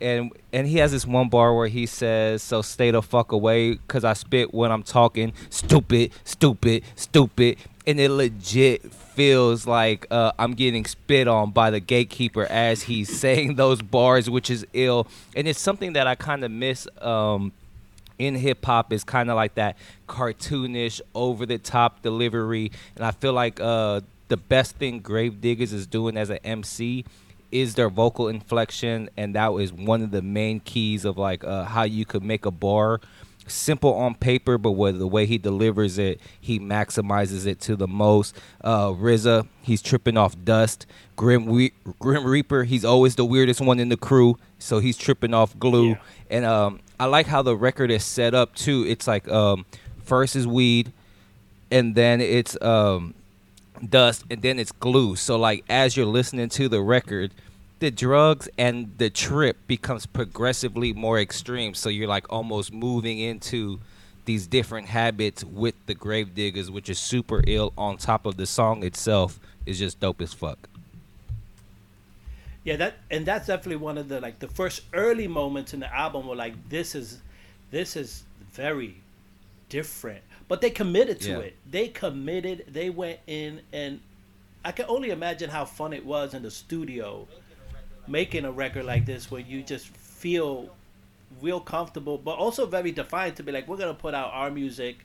And 0.00 0.32
and 0.52 0.66
he 0.66 0.78
has 0.78 0.90
this 0.92 1.06
one 1.06 1.28
bar 1.28 1.54
where 1.54 1.68
he 1.68 1.84
says, 1.86 2.42
"So 2.42 2.62
stay 2.62 2.90
the 2.90 3.02
fuck 3.02 3.30
away, 3.30 3.78
cause 3.88 4.04
I 4.04 4.14
spit 4.14 4.54
when 4.54 4.72
I'm 4.72 4.82
talking. 4.82 5.32
Stupid, 5.50 6.12
stupid, 6.24 6.82
stupid." 6.96 7.58
And 7.86 8.00
it 8.00 8.10
legit 8.10 8.90
feels 9.14 9.66
like 9.66 10.06
uh, 10.10 10.32
I'm 10.38 10.54
getting 10.54 10.84
spit 10.84 11.28
on 11.28 11.50
by 11.50 11.70
the 11.70 11.80
gatekeeper 11.80 12.44
as 12.44 12.82
he's 12.84 13.14
saying 13.20 13.56
those 13.56 13.82
bars, 13.82 14.28
which 14.28 14.50
is 14.50 14.66
ill. 14.72 15.06
And 15.36 15.46
it's 15.46 15.60
something 15.60 15.94
that 15.94 16.06
I 16.06 16.14
kind 16.14 16.44
of 16.44 16.50
miss. 16.50 16.88
Um, 17.00 17.52
in 18.18 18.36
hip 18.36 18.64
hop 18.64 18.92
is 18.92 19.02
kind 19.02 19.30
of 19.30 19.36
like 19.36 19.54
that 19.56 19.76
cartoonish, 20.08 21.00
over 21.14 21.44
the 21.44 21.58
top 21.58 22.02
delivery, 22.02 22.70
and 22.94 23.04
I 23.04 23.10
feel 23.10 23.32
like 23.32 23.58
uh, 23.58 24.00
the 24.28 24.36
best 24.36 24.76
thing 24.76 25.02
Gravediggaz 25.02 25.72
is 25.72 25.86
doing 25.86 26.16
as 26.16 26.30
an 26.30 26.38
MC 26.44 27.04
is 27.50 27.74
their 27.74 27.90
vocal 27.90 28.28
inflection, 28.28 29.10
and 29.16 29.34
that 29.34 29.52
is 29.54 29.72
one 29.72 30.02
of 30.02 30.10
the 30.10 30.22
main 30.22 30.60
keys 30.60 31.04
of 31.04 31.18
like 31.18 31.42
uh, 31.44 31.64
how 31.64 31.82
you 31.82 32.04
could 32.04 32.22
make 32.22 32.46
a 32.46 32.50
bar 32.50 33.00
simple 33.46 33.94
on 33.94 34.14
paper, 34.14 34.58
but 34.58 34.72
with 34.72 34.98
the 34.98 35.06
way 35.06 35.26
he 35.26 35.38
delivers 35.38 35.98
it, 35.98 36.20
he 36.40 36.58
maximizes 36.58 37.46
it 37.46 37.60
to 37.62 37.76
the 37.76 37.88
most. 37.88 38.36
Uh, 38.62 38.88
RZA, 38.90 39.46
he's 39.62 39.82
tripping 39.82 40.16
off 40.16 40.36
dust. 40.44 40.86
Grim, 41.16 41.46
we- 41.46 41.72
Grim 41.98 42.24
Reaper, 42.24 42.64
he's 42.64 42.84
always 42.84 43.16
the 43.16 43.24
weirdest 43.24 43.60
one 43.60 43.78
in 43.78 43.88
the 43.88 43.96
crew, 43.96 44.38
so 44.58 44.78
he's 44.78 44.96
tripping 44.96 45.34
off 45.34 45.58
glue. 45.58 45.90
Yeah. 45.90 45.98
And 46.30 46.44
um, 46.44 46.80
I 46.98 47.06
like 47.06 47.26
how 47.26 47.42
the 47.42 47.56
record 47.56 47.90
is 47.90 48.04
set 48.04 48.34
up 48.34 48.54
too. 48.54 48.84
It's 48.88 49.06
like 49.06 49.28
um, 49.28 49.66
first 50.04 50.36
is 50.36 50.46
weed, 50.46 50.92
and 51.70 51.94
then 51.94 52.20
it's 52.20 52.60
um, 52.62 53.14
dust, 53.88 54.24
and 54.30 54.40
then 54.42 54.58
it's 54.58 54.72
glue. 54.72 55.16
So 55.16 55.36
like 55.36 55.64
as 55.68 55.96
you're 55.96 56.06
listening 56.06 56.48
to 56.50 56.68
the 56.68 56.80
record, 56.80 57.32
the 57.82 57.90
drugs 57.90 58.48
and 58.56 58.94
the 58.98 59.10
trip 59.10 59.56
becomes 59.66 60.06
progressively 60.06 60.92
more 60.92 61.18
extreme. 61.18 61.74
So 61.74 61.88
you're 61.88 62.06
like 62.06 62.32
almost 62.32 62.72
moving 62.72 63.18
into 63.18 63.80
these 64.24 64.46
different 64.46 64.86
habits 64.86 65.42
with 65.42 65.74
the 65.86 65.94
Gravediggaz, 65.96 66.70
which 66.70 66.88
is 66.88 67.00
super 67.00 67.42
ill. 67.44 67.72
On 67.76 67.96
top 67.96 68.24
of 68.24 68.36
the 68.36 68.46
song 68.46 68.84
itself 68.84 69.40
is 69.66 69.80
just 69.80 69.98
dope 69.98 70.20
as 70.20 70.32
fuck. 70.32 70.68
Yeah, 72.62 72.76
that 72.76 72.94
and 73.10 73.26
that's 73.26 73.48
definitely 73.48 73.82
one 73.84 73.98
of 73.98 74.08
the 74.08 74.20
like 74.20 74.38
the 74.38 74.46
first 74.46 74.82
early 74.92 75.26
moments 75.26 75.74
in 75.74 75.80
the 75.80 75.92
album 75.92 76.28
were 76.28 76.36
like 76.36 76.54
this 76.68 76.94
is 76.94 77.20
this 77.72 77.96
is 77.96 78.22
very 78.52 78.94
different. 79.70 80.22
But 80.46 80.60
they 80.60 80.70
committed 80.70 81.20
to 81.22 81.30
Yeah. 81.30 81.38
it. 81.38 81.56
They 81.68 81.88
committed. 81.88 82.66
They 82.68 82.90
went 82.90 83.18
in 83.26 83.62
and 83.72 83.98
I 84.64 84.70
can 84.70 84.86
only 84.88 85.10
imagine 85.10 85.50
how 85.50 85.64
fun 85.64 85.92
it 85.92 86.06
was 86.06 86.32
in 86.32 86.44
the 86.44 86.50
studio 86.52 87.26
making 88.06 88.44
a 88.44 88.52
record 88.52 88.84
like 88.84 89.06
this 89.06 89.30
where 89.30 89.40
you 89.40 89.62
just 89.62 89.88
feel 89.88 90.68
real 91.40 91.60
comfortable 91.60 92.18
but 92.18 92.36
also 92.36 92.66
very 92.66 92.92
defined 92.92 93.34
to 93.36 93.42
be 93.42 93.50
like 93.50 93.66
we're 93.66 93.76
to 93.76 93.94
put 93.94 94.14
out 94.14 94.30
our 94.32 94.50
music, 94.50 94.98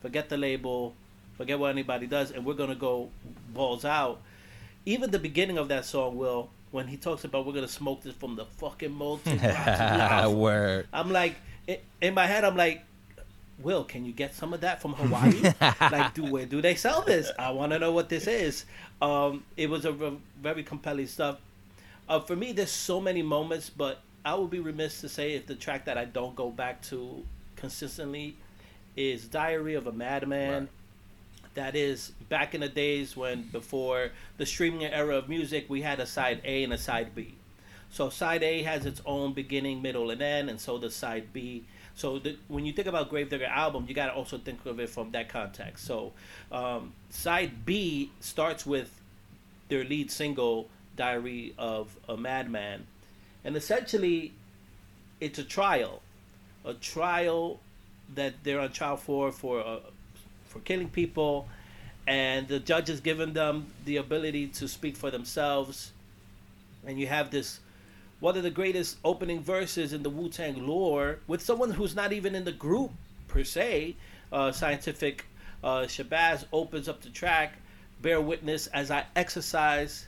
forget 0.00 0.28
the 0.28 0.36
label, 0.36 0.94
forget 1.36 1.58
what 1.58 1.70
anybody 1.70 2.06
does 2.06 2.30
and 2.30 2.44
we're 2.44 2.54
to 2.54 2.74
go 2.74 3.10
balls 3.52 3.84
out 3.84 4.20
even 4.86 5.10
the 5.10 5.18
beginning 5.18 5.58
of 5.58 5.68
that 5.68 5.84
song, 5.84 6.16
Will, 6.16 6.50
when 6.70 6.86
he 6.86 6.96
talks 6.96 7.24
about 7.24 7.46
we're 7.46 7.52
gonna 7.52 7.68
smoke 7.68 8.02
this 8.02 8.14
from 8.14 8.36
the 8.36 8.44
fucking 8.44 8.92
molten 8.92 9.38
rock. 9.42 10.30
Word. 10.32 10.88
I'm 10.92 11.10
like, 11.10 11.36
in 12.00 12.14
my 12.14 12.26
head, 12.26 12.44
I'm 12.44 12.56
like, 12.56 12.84
Will, 13.60 13.84
can 13.84 14.04
you 14.04 14.12
get 14.12 14.34
some 14.34 14.52
of 14.52 14.60
that 14.62 14.82
from 14.82 14.94
Hawaii? 14.94 15.52
like, 15.80 16.12
do 16.14 16.24
where 16.24 16.44
do 16.44 16.60
they 16.60 16.74
sell 16.74 17.02
this? 17.02 17.30
I 17.38 17.50
want 17.52 17.72
to 17.72 17.78
know 17.78 17.92
what 17.92 18.08
this 18.08 18.26
is. 18.26 18.64
Um, 19.00 19.44
it 19.56 19.70
was 19.70 19.84
a 19.84 19.92
re- 19.92 20.18
very 20.42 20.62
compelling 20.64 21.06
stuff. 21.06 21.38
Uh, 22.08 22.20
for 22.20 22.36
me, 22.36 22.52
there's 22.52 22.70
so 22.70 23.00
many 23.00 23.22
moments, 23.22 23.70
but 23.70 24.00
I 24.24 24.34
would 24.34 24.50
be 24.50 24.60
remiss 24.60 25.00
to 25.00 25.08
say 25.08 25.34
if 25.34 25.46
the 25.46 25.54
track 25.54 25.84
that 25.86 25.98
I 25.98 26.04
don't 26.04 26.34
go 26.34 26.50
back 26.50 26.82
to 26.84 27.24
consistently 27.56 28.36
is 28.96 29.26
"Diary 29.26 29.74
of 29.74 29.86
a 29.86 29.92
Madman." 29.92 30.60
Right. 30.60 30.68
That 31.54 31.76
is 31.76 32.12
back 32.28 32.54
in 32.54 32.62
the 32.62 32.68
days 32.68 33.16
when 33.16 33.42
before 33.42 34.10
the 34.38 34.46
streaming 34.46 34.84
era 34.84 35.16
of 35.16 35.28
music, 35.28 35.66
we 35.68 35.82
had 35.82 36.00
a 36.00 36.06
side 36.06 36.40
A 36.44 36.64
and 36.64 36.72
a 36.72 36.78
side 36.78 37.14
B. 37.14 37.36
So 37.90 38.10
side 38.10 38.42
A 38.42 38.62
has 38.64 38.86
its 38.86 39.00
own 39.06 39.34
beginning, 39.34 39.80
middle, 39.80 40.10
and 40.10 40.20
end, 40.20 40.50
and 40.50 40.60
so 40.60 40.78
does 40.78 40.96
side 40.96 41.32
B. 41.32 41.64
So 41.94 42.18
the, 42.18 42.36
when 42.48 42.66
you 42.66 42.72
think 42.72 42.88
about 42.88 43.08
Gravedigger 43.08 43.44
album, 43.44 43.84
you 43.86 43.94
got 43.94 44.06
to 44.06 44.14
also 44.14 44.36
think 44.36 44.66
of 44.66 44.80
it 44.80 44.90
from 44.90 45.12
that 45.12 45.28
context. 45.28 45.86
So 45.86 46.12
um, 46.50 46.92
side 47.10 47.64
B 47.64 48.10
starts 48.18 48.66
with 48.66 49.00
their 49.68 49.84
lead 49.84 50.10
single, 50.10 50.68
"Diary 50.96 51.54
of 51.58 51.96
a 52.08 52.16
Madman," 52.16 52.86
and 53.44 53.56
essentially, 53.56 54.32
it's 55.20 55.38
a 55.38 55.44
trial, 55.44 56.02
a 56.64 56.74
trial 56.74 57.60
that 58.14 58.34
they're 58.42 58.60
on 58.60 58.72
trial 58.72 58.96
for 58.96 59.32
for 59.32 59.60
uh, 59.60 59.80
for 60.46 60.60
killing 60.60 60.88
people, 60.88 61.48
and 62.06 62.48
the 62.48 62.60
judge 62.60 62.88
has 62.88 63.00
given 63.00 63.32
them 63.32 63.66
the 63.84 63.96
ability 63.96 64.48
to 64.48 64.68
speak 64.68 64.96
for 64.96 65.10
themselves, 65.10 65.92
and 66.86 66.98
you 66.98 67.06
have 67.06 67.30
this 67.30 67.60
one 68.20 68.36
of 68.36 68.42
the 68.42 68.50
greatest 68.50 68.96
opening 69.04 69.40
verses 69.42 69.92
in 69.92 70.02
the 70.02 70.10
Wu 70.10 70.28
Tang 70.28 70.66
lore 70.66 71.18
with 71.26 71.42
someone 71.42 71.72
who's 71.72 71.94
not 71.94 72.12
even 72.12 72.34
in 72.34 72.44
the 72.44 72.52
group 72.52 72.90
per 73.28 73.44
se. 73.44 73.96
Uh, 74.32 74.50
scientific 74.50 75.26
uh, 75.62 75.82
Shabazz 75.82 76.44
opens 76.52 76.88
up 76.88 77.02
the 77.02 77.10
track. 77.10 77.54
Bear 78.00 78.20
witness 78.20 78.66
as 78.68 78.90
I 78.90 79.04
exercise 79.14 80.06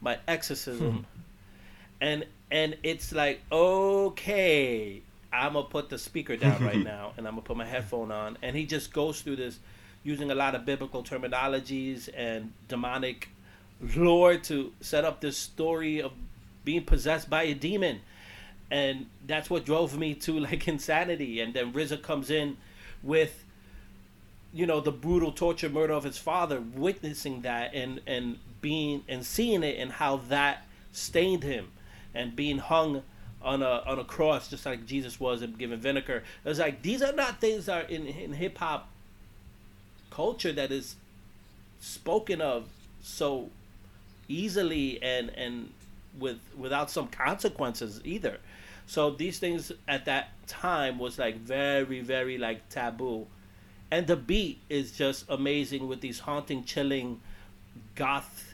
my 0.00 0.18
exorcism, 0.26 1.06
and 2.00 2.26
and 2.50 2.76
it's 2.82 3.12
like 3.12 3.40
okay, 3.50 5.02
I'm 5.32 5.54
gonna 5.54 5.66
put 5.66 5.88
the 5.88 5.98
speaker 5.98 6.36
down 6.36 6.64
right 6.64 6.84
now, 6.84 7.12
and 7.16 7.26
I'm 7.26 7.34
gonna 7.34 7.42
put 7.42 7.56
my 7.56 7.66
headphone 7.66 8.10
on, 8.10 8.38
and 8.42 8.56
he 8.56 8.66
just 8.66 8.92
goes 8.92 9.20
through 9.20 9.36
this 9.36 9.58
using 10.02 10.30
a 10.30 10.34
lot 10.34 10.54
of 10.54 10.64
biblical 10.64 11.02
terminologies 11.02 12.08
and 12.16 12.52
demonic 12.68 13.28
lore 13.96 14.36
to 14.36 14.72
set 14.80 15.04
up 15.04 15.20
this 15.20 15.36
story 15.36 16.00
of 16.00 16.12
being 16.64 16.84
possessed 16.84 17.28
by 17.28 17.44
a 17.44 17.54
demon. 17.54 18.00
And 18.70 19.06
that's 19.26 19.50
what 19.50 19.64
drove 19.64 19.98
me 19.98 20.14
to 20.14 20.38
like 20.40 20.68
insanity. 20.68 21.40
And 21.40 21.54
then 21.54 21.72
RZA 21.72 22.02
comes 22.02 22.30
in 22.30 22.56
with 23.02 23.44
you 24.52 24.66
know 24.66 24.80
the 24.80 24.90
brutal 24.90 25.30
torture 25.30 25.68
murder 25.68 25.92
of 25.92 26.02
his 26.02 26.18
father 26.18 26.60
witnessing 26.60 27.42
that 27.42 27.72
and 27.72 28.00
and 28.06 28.36
being 28.60 29.04
and 29.08 29.24
seeing 29.24 29.62
it 29.62 29.78
and 29.78 29.92
how 29.92 30.16
that 30.28 30.66
stained 30.92 31.42
him. 31.42 31.68
And 32.12 32.34
being 32.34 32.58
hung 32.58 33.02
on 33.42 33.62
a 33.62 33.82
on 33.86 33.98
a 33.98 34.04
cross 34.04 34.48
just 34.48 34.66
like 34.66 34.86
Jesus 34.86 35.18
was 35.18 35.42
and 35.42 35.56
given 35.58 35.80
vinegar. 35.80 36.22
It 36.44 36.48
was 36.48 36.58
like 36.58 36.82
these 36.82 37.02
are 37.02 37.12
not 37.12 37.40
things 37.40 37.66
that 37.66 37.84
are 37.84 37.88
in 37.88 38.06
in 38.06 38.32
hip 38.32 38.58
hop 38.58 38.88
culture 40.10 40.52
that 40.52 40.70
is 40.70 40.96
spoken 41.80 42.40
of 42.40 42.68
so 43.02 43.50
easily 44.28 45.02
and 45.02 45.30
and 45.30 45.72
with 46.18 46.38
without 46.56 46.90
some 46.90 47.06
consequences 47.06 48.00
either. 48.04 48.38
So 48.86 49.10
these 49.10 49.38
things 49.38 49.72
at 49.86 50.04
that 50.06 50.30
time 50.46 50.98
was 50.98 51.18
like 51.18 51.36
very 51.36 52.00
very 52.00 52.36
like 52.36 52.68
taboo, 52.68 53.26
and 53.90 54.06
the 54.06 54.16
beat 54.16 54.58
is 54.68 54.92
just 54.92 55.24
amazing 55.28 55.88
with 55.88 56.00
these 56.00 56.18
haunting, 56.18 56.64
chilling, 56.64 57.20
goth 57.94 58.49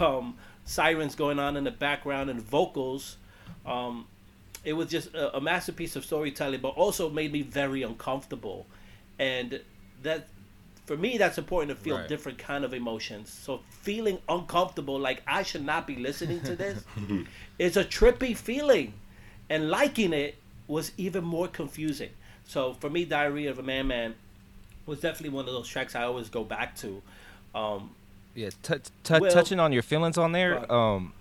um, 0.00 0.36
sirens 0.64 1.14
going 1.14 1.38
on 1.38 1.56
in 1.56 1.64
the 1.64 1.70
background 1.70 2.30
and 2.30 2.40
vocals. 2.40 3.16
Um, 3.66 4.06
it 4.64 4.72
was 4.72 4.88
just 4.88 5.14
a, 5.14 5.36
a, 5.36 5.40
masterpiece 5.40 5.96
of 5.96 6.04
storytelling, 6.04 6.60
but 6.60 6.70
also 6.70 7.10
made 7.10 7.32
me 7.32 7.42
very 7.42 7.82
uncomfortable, 7.82 8.66
and 9.18 9.60
that 10.02 10.28
for 10.86 10.96
me 10.96 11.16
that's 11.18 11.38
important 11.38 11.76
to 11.76 11.82
feel 11.82 11.96
right. 11.96 12.08
different 12.08 12.38
kind 12.38 12.64
of 12.64 12.72
emotions. 12.72 13.30
So 13.30 13.60
feeling 13.70 14.18
uncomfortable, 14.28 14.98
like 14.98 15.22
I 15.26 15.42
should 15.42 15.64
not 15.64 15.86
be 15.86 15.96
listening 15.96 16.40
to 16.42 16.56
this, 16.56 16.84
is 17.58 17.76
a 17.76 17.84
trippy 17.84 18.36
feeling, 18.36 18.94
and 19.50 19.70
liking 19.70 20.12
it 20.12 20.36
was 20.66 20.92
even 20.96 21.24
more 21.24 21.48
confusing. 21.48 22.10
So 22.46 22.74
for 22.74 22.90
me, 22.90 23.04
Diary 23.04 23.46
of 23.46 23.58
a 23.58 23.62
Madman 23.62 24.14
was 24.86 25.00
definitely 25.00 25.30
one 25.30 25.46
of 25.46 25.52
those 25.54 25.68
tracks 25.68 25.94
I 25.94 26.04
always 26.04 26.28
go 26.28 26.44
back 26.44 26.76
to. 26.76 27.02
Um, 27.54 27.90
yeah, 28.34 28.50
t- 28.62 28.74
t- 29.02 29.18
well, 29.18 29.30
touching 29.30 29.60
on 29.60 29.72
your 29.72 29.82
feelings 29.82 30.18
on 30.18 30.32
there. 30.32 30.70
Um, 30.72 31.12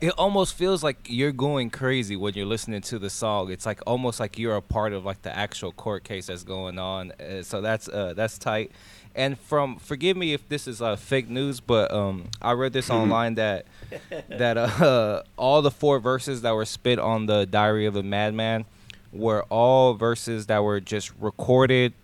it 0.00 0.10
almost 0.18 0.54
feels 0.54 0.82
like 0.82 0.98
you're 1.08 1.32
going 1.32 1.70
crazy 1.70 2.16
when 2.16 2.34
you're 2.34 2.46
listening 2.46 2.82
to 2.82 2.98
the 2.98 3.08
song. 3.08 3.50
It's 3.50 3.64
like 3.64 3.80
almost 3.86 4.20
like 4.20 4.38
you're 4.38 4.56
a 4.56 4.62
part 4.62 4.92
of 4.92 5.04
like 5.04 5.22
the 5.22 5.34
actual 5.34 5.72
court 5.72 6.04
case 6.04 6.26
that's 6.26 6.42
going 6.42 6.78
on. 6.78 7.12
Uh, 7.12 7.42
so 7.42 7.60
that's 7.60 7.88
uh, 7.88 8.12
that's 8.14 8.38
tight. 8.38 8.72
And 9.14 9.38
from 9.38 9.78
forgive 9.78 10.16
me 10.16 10.34
if 10.34 10.46
this 10.48 10.68
is 10.68 10.82
uh, 10.82 10.96
fake 10.96 11.30
news, 11.30 11.60
but 11.60 11.90
um, 11.90 12.28
I 12.42 12.52
read 12.52 12.74
this 12.74 12.90
online 12.90 13.36
that 13.36 13.64
that 14.28 14.58
uh, 14.58 15.22
all 15.36 15.62
the 15.62 15.70
four 15.70 15.98
verses 15.98 16.42
that 16.42 16.54
were 16.54 16.66
spit 16.66 16.98
on 16.98 17.24
the 17.26 17.46
Diary 17.46 17.86
of 17.86 17.96
a 17.96 18.02
Madman 18.02 18.66
were 19.12 19.44
all 19.44 19.94
verses 19.94 20.46
that 20.46 20.62
were 20.62 20.80
just 20.80 21.12
recorded. 21.18 21.94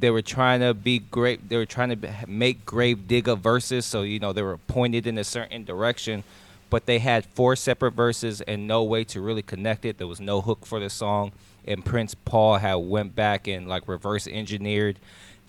They 0.00 0.10
were 0.10 0.22
trying 0.22 0.60
to 0.60 0.74
be 0.74 0.98
great. 0.98 1.48
They 1.48 1.56
were 1.56 1.66
trying 1.66 1.90
to 1.90 1.96
be, 1.96 2.08
make 2.26 2.64
grave 2.66 3.08
digger 3.08 3.34
verses, 3.34 3.86
so 3.86 4.02
you 4.02 4.18
know 4.18 4.32
they 4.32 4.42
were 4.42 4.58
pointed 4.58 5.06
in 5.06 5.18
a 5.18 5.24
certain 5.24 5.64
direction 5.64 6.24
but 6.74 6.86
they 6.86 6.98
had 6.98 7.24
four 7.24 7.54
separate 7.54 7.92
verses 7.92 8.40
and 8.40 8.66
no 8.66 8.82
way 8.82 9.04
to 9.04 9.20
really 9.20 9.42
connect 9.42 9.84
it. 9.84 9.96
There 9.96 10.08
was 10.08 10.20
no 10.20 10.40
hook 10.40 10.66
for 10.66 10.80
the 10.80 10.90
song, 10.90 11.30
and 11.64 11.84
Prince 11.84 12.16
Paul 12.16 12.56
had 12.56 12.74
went 12.74 13.14
back 13.14 13.46
and 13.46 13.68
like 13.68 13.86
reverse 13.86 14.26
engineered 14.26 14.98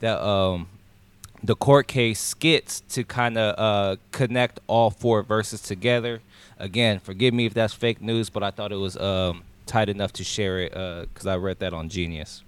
the 0.02 0.24
um 0.24 0.68
the 1.44 1.56
court 1.56 1.88
case 1.88 2.20
skits 2.20 2.82
to 2.90 3.04
kind 3.04 3.40
of 3.40 3.56
uh, 3.58 3.96
connect 4.12 4.60
all 4.68 4.92
four 4.92 5.24
verses 5.24 5.62
together. 5.62 6.22
Again, 6.60 7.00
forgive 7.00 7.34
me 7.34 7.48
if 7.48 7.56
that's 7.56 7.74
fake 7.74 8.02
news, 8.02 8.30
but 8.30 8.44
I 8.44 8.52
thought 8.52 8.72
it 8.72 8.78
was 8.78 8.96
um, 8.98 9.44
tight 9.66 9.90
enough 9.90 10.14
to 10.14 10.24
share 10.24 10.60
it 10.60 10.72
because 10.72 11.26
uh, 11.26 11.32
I 11.32 11.38
read 11.38 11.58
that 11.60 11.74
on 11.74 11.90
Genius. 11.90 12.44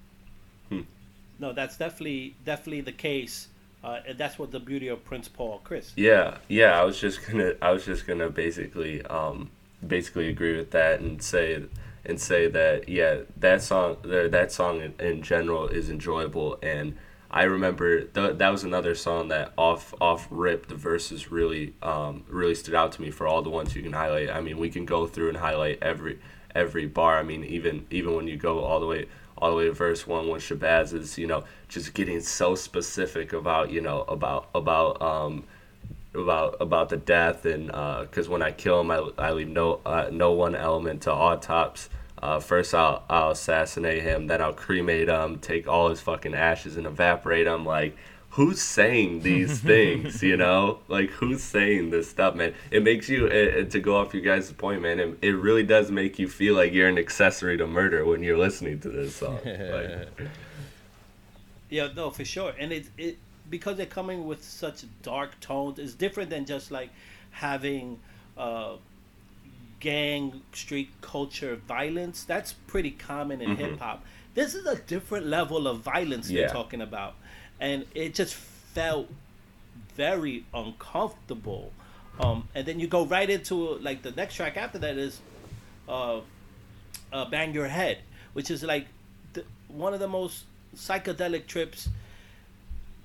No, 1.40 1.54
that's 1.54 1.78
definitely 1.78 2.36
definitely 2.46 2.82
the 2.82 2.92
case. 2.92 3.48
Uh, 3.84 4.00
and 4.08 4.18
that's 4.18 4.40
what 4.40 4.52
the 4.52 4.60
beauty 4.60 4.88
of 4.88 5.04
Prince 5.06 5.28
Paul, 5.28 5.62
Chris. 5.64 5.94
Yeah, 5.96 6.38
yeah. 6.48 6.80
I 6.80 6.84
was 6.84 7.00
just 7.00 7.26
gonna, 7.28 7.54
I 7.62 7.72
was 7.72 7.86
just 7.86 8.08
gonna 8.08 8.30
basically, 8.30 9.04
um, 9.04 9.50
basically 9.86 10.30
agree 10.30 10.58
with 10.58 10.72
that 10.72 11.00
and 11.00 11.22
say, 11.22 11.64
and 12.04 12.20
say 12.20 12.48
that 12.48 12.90
yeah, 12.90 13.20
that 13.38 13.62
song, 13.62 13.98
that 14.04 14.52
song 14.52 14.82
in, 14.82 14.94
in 15.00 15.22
general 15.22 15.68
is 15.68 15.90
enjoyable. 15.90 16.58
And 16.64 16.98
I 17.30 17.44
remember 17.44 18.02
th- 18.02 18.38
that 18.38 18.50
was 18.50 18.64
another 18.64 18.96
song 18.96 19.28
that 19.28 19.54
off 19.58 19.94
off 20.02 20.28
rip 20.32 20.68
the 20.68 20.76
verses 20.76 21.32
really, 21.32 21.74
um, 21.84 22.24
really 22.28 22.56
stood 22.56 22.74
out 22.74 22.94
to 22.94 23.02
me 23.02 23.12
for 23.12 23.28
all 23.28 23.42
the 23.42 23.50
ones 23.50 23.76
you 23.76 23.84
can 23.84 23.94
highlight. 23.94 24.30
I 24.30 24.42
mean, 24.42 24.58
we 24.58 24.70
can 24.70 24.86
go 24.86 25.06
through 25.06 25.30
and 25.30 25.38
highlight 25.38 25.84
every 25.84 26.20
every 26.56 26.88
bar. 26.88 27.20
I 27.20 27.24
mean, 27.24 27.44
even 27.44 27.86
even 27.92 28.16
when 28.16 28.28
you 28.28 28.38
go 28.38 28.60
all 28.64 28.80
the 28.80 28.88
way 28.88 29.06
all 29.38 29.52
the 29.52 29.58
way 29.58 29.66
to 29.66 29.72
verse 29.72 30.06
one 30.08 30.28
when 30.28 30.40
Shabazz 30.40 30.94
is, 30.94 31.18
you 31.18 31.28
know, 31.28 31.44
just 31.68 31.94
getting 31.94 32.22
so 32.22 32.56
specific 32.56 33.34
about, 33.34 33.72
you 33.72 33.82
know, 33.82 34.02
about 34.04 34.50
about 34.56 35.02
um 35.02 35.44
about 36.14 36.58
about 36.60 36.90
the 36.90 36.98
death 36.98 37.46
and 37.46 37.68
because 37.68 38.28
uh, 38.28 38.32
when 38.32 38.42
I 38.42 38.52
kill 38.52 38.82
him, 38.82 38.92
I, 38.92 39.10
I 39.18 39.32
leave 39.32 39.50
no 39.50 39.82
uh, 39.86 40.10
no 40.12 40.32
one 40.32 40.56
element 40.56 41.04
to 41.04 41.12
autopsy. 41.12 41.90
Uh, 42.22 42.40
first, 42.40 42.74
I'll 42.74 43.04
I'll 43.10 43.32
assassinate 43.32 44.02
him, 44.02 44.28
then 44.28 44.42
I'll 44.42 44.54
cremate 44.54 45.08
him, 45.08 45.40
take 45.40 45.68
all 45.68 45.90
his 45.90 46.02
fucking 46.02 46.34
ashes 46.34 46.78
and 46.78 46.88
evaporate 46.88 47.46
him. 47.46 47.66
Like 47.66 47.96
who's 48.38 48.62
saying 48.62 49.22
these 49.22 49.60
things 49.72 50.22
you 50.22 50.38
know? 50.38 50.78
Like 50.88 51.10
who's 51.10 51.42
saying 51.42 51.90
this 51.90 52.08
stuff 52.08 52.36
man? 52.36 52.54
It 52.70 52.84
makes 52.84 53.10
you 53.10 53.26
uh, 53.26 53.68
to 53.68 53.80
go 53.80 53.98
off 53.98 54.14
your 54.14 54.22
guys' 54.22 54.52
point 54.52 54.84
man 54.84 55.00
it, 55.00 55.18
it 55.24 55.32
really 55.32 55.64
does 55.64 55.90
make 55.90 56.20
you 56.20 56.30
feel 56.30 56.56
like 56.56 56.72
you're 56.72 56.88
an 56.88 57.00
accessory 57.00 57.58
to 57.58 57.66
murder 57.66 58.06
when 58.06 58.22
you're 58.22 58.38
listening 58.38 58.80
to 58.82 58.90
this 58.90 59.16
song. 59.16 59.40
Like, 59.48 60.08
yeah 61.70 61.90
no 61.96 62.12
for 62.12 62.24
sure. 62.24 62.54
And 62.60 62.72
it 62.72 62.86
it 62.98 63.18
because 63.50 63.76
they're 63.78 63.86
coming 63.88 64.28
with 64.28 64.44
such 64.44 64.86
dark 65.02 65.40
tones 65.40 65.80
it's 65.80 65.96
different 65.96 66.30
than 66.30 66.46
just 66.46 66.70
like 66.70 66.90
having 67.32 68.00
uh 68.38 68.76
gang 69.80 70.42
street 70.54 70.90
culture 71.02 71.56
violence. 71.56 72.24
That's 72.24 72.54
pretty 72.54 72.92
common 72.92 73.42
in 73.42 73.52
mm-hmm. 73.52 73.62
hip-hop. 73.62 74.06
This 74.36 74.54
is 74.54 74.68
a 74.68 74.76
different 74.76 75.26
level 75.26 75.68
of 75.68 75.80
violence 75.80 76.30
yeah. 76.30 76.42
you're 76.42 76.50
talking 76.50 76.82
about 76.82 77.16
and 77.60 77.86
it 77.94 78.14
just 78.14 78.36
felt 78.36 79.10
very 79.96 80.46
uncomfortable. 80.54 81.72
Um, 82.20 82.48
and 82.56 82.66
then 82.66 82.80
you 82.80 82.88
go 82.88 83.06
right 83.06 83.30
into 83.30 83.76
like 83.80 84.02
the 84.02 84.12
next 84.12 84.36
track 84.36 84.58
after 84.58 84.80
that 84.80 84.98
is 84.98 85.22
uh, 85.88 86.22
uh, 87.12 87.26
"Bang 87.26 87.54
Your 87.54 87.68
Head," 87.68 88.00
which 88.34 88.50
is 88.50 88.64
like 88.64 88.88
one 89.68 89.94
of 89.94 90.00
the 90.00 90.08
most 90.08 90.46
psychedelic 90.76 91.48
trips 91.48 91.90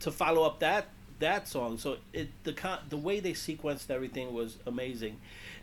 to 0.01 0.11
follow 0.11 0.45
up 0.45 0.61
that 0.61 0.89
that 1.19 1.49
song. 1.49 1.79
So 1.79 1.99
it 2.13 2.29
the 2.45 2.79
the 2.89 2.97
way 2.97 3.21
they 3.21 3.33
sequenced 3.33 3.91
everything 3.91 4.33
was 4.33 4.59
amazing. 4.67 5.21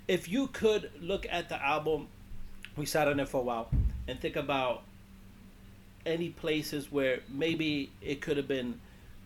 If 0.08 0.28
you 0.28 0.48
could 0.48 0.90
look 1.00 1.28
at 1.30 1.50
the 1.50 1.64
album, 1.64 2.08
we 2.76 2.86
sat 2.86 3.08
on 3.08 3.20
it 3.20 3.30
for 3.30 3.42
a 3.42 3.44
while 3.44 3.70
and 4.08 4.20
think 4.20 4.36
about 4.36 4.84
any 6.06 6.30
places 6.30 6.92
where 6.92 7.20
maybe 7.30 7.92
it 8.02 8.22
could 8.22 8.38
have 8.38 8.48
been 8.48 8.80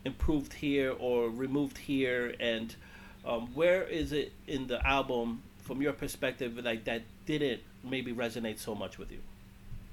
improved 0.04 0.52
here 0.52 0.94
or 0.98 1.28
removed 1.30 1.78
here? 1.78 2.34
And 2.40 2.74
um, 3.26 3.48
where 3.54 3.82
is 3.82 4.12
it 4.12 4.32
in 4.46 4.66
the 4.66 4.86
album 4.86 5.42
from 5.58 5.80
your 5.80 5.92
perspective 5.92 6.58
like 6.62 6.84
that 6.84 7.02
didn't 7.26 7.60
maybe 7.82 8.12
resonate 8.12 8.58
so 8.58 8.74
much 8.74 8.98
with 8.98 9.10
you? 9.10 9.18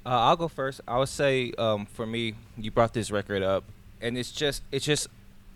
Uh, 0.05 0.09
i'll 0.09 0.35
go 0.35 0.47
first. 0.47 0.81
I 0.87 0.97
would 0.97 1.09
say 1.09 1.53
um, 1.57 1.85
for 1.85 2.05
me 2.05 2.33
you 2.57 2.71
brought 2.71 2.93
this 2.93 3.11
record 3.11 3.43
up 3.43 3.63
and 4.01 4.17
it's 4.17 4.31
just 4.31 4.63
it's 4.71 4.85
just 4.85 5.07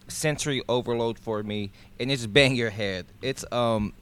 sensory 0.07 0.61
overload 0.69 1.17
for 1.17 1.41
me 1.41 1.71
and 1.99 2.11
it's 2.11 2.25
bang 2.25 2.55
your 2.55 2.69
head. 2.69 3.05
It's 3.21 3.43
um 3.51 3.93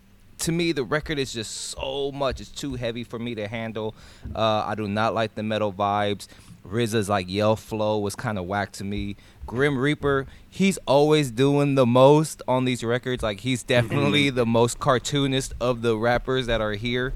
to 0.44 0.52
me 0.52 0.72
the 0.72 0.84
record 0.84 1.18
is 1.18 1.34
just 1.34 1.52
so 1.52 2.12
much 2.12 2.40
it's 2.40 2.50
too 2.50 2.76
heavy 2.76 3.04
for 3.04 3.18
me 3.18 3.34
to 3.34 3.48
handle 3.48 3.96
uh, 4.36 4.64
i 4.66 4.76
do 4.76 4.88
not 4.88 5.14
like 5.14 5.36
the 5.36 5.44
metal 5.44 5.72
vibes 5.74 6.28
RZA's 6.68 7.10
like 7.10 7.30
yell 7.30 7.56
flow 7.56 8.00
was 8.00 8.16
kind 8.16 8.38
of 8.38 8.46
whack 8.46 8.72
to 8.74 8.84
me. 8.84 9.16
Grim 9.46 9.78
Reaper, 9.78 10.26
he's 10.50 10.78
always 10.88 11.30
doing 11.30 11.76
the 11.76 11.86
most 11.86 12.42
on 12.48 12.66
these 12.66 12.84
records. 12.84 13.22
Like 13.22 13.42
he's 13.42 13.64
definitely 13.64 14.30
the 14.30 14.46
most 14.46 14.80
cartoonist 14.80 15.54
of 15.60 15.82
the 15.82 15.98
rappers 15.98 16.48
that 16.48 16.62
are 16.62 16.74
here. 16.74 17.14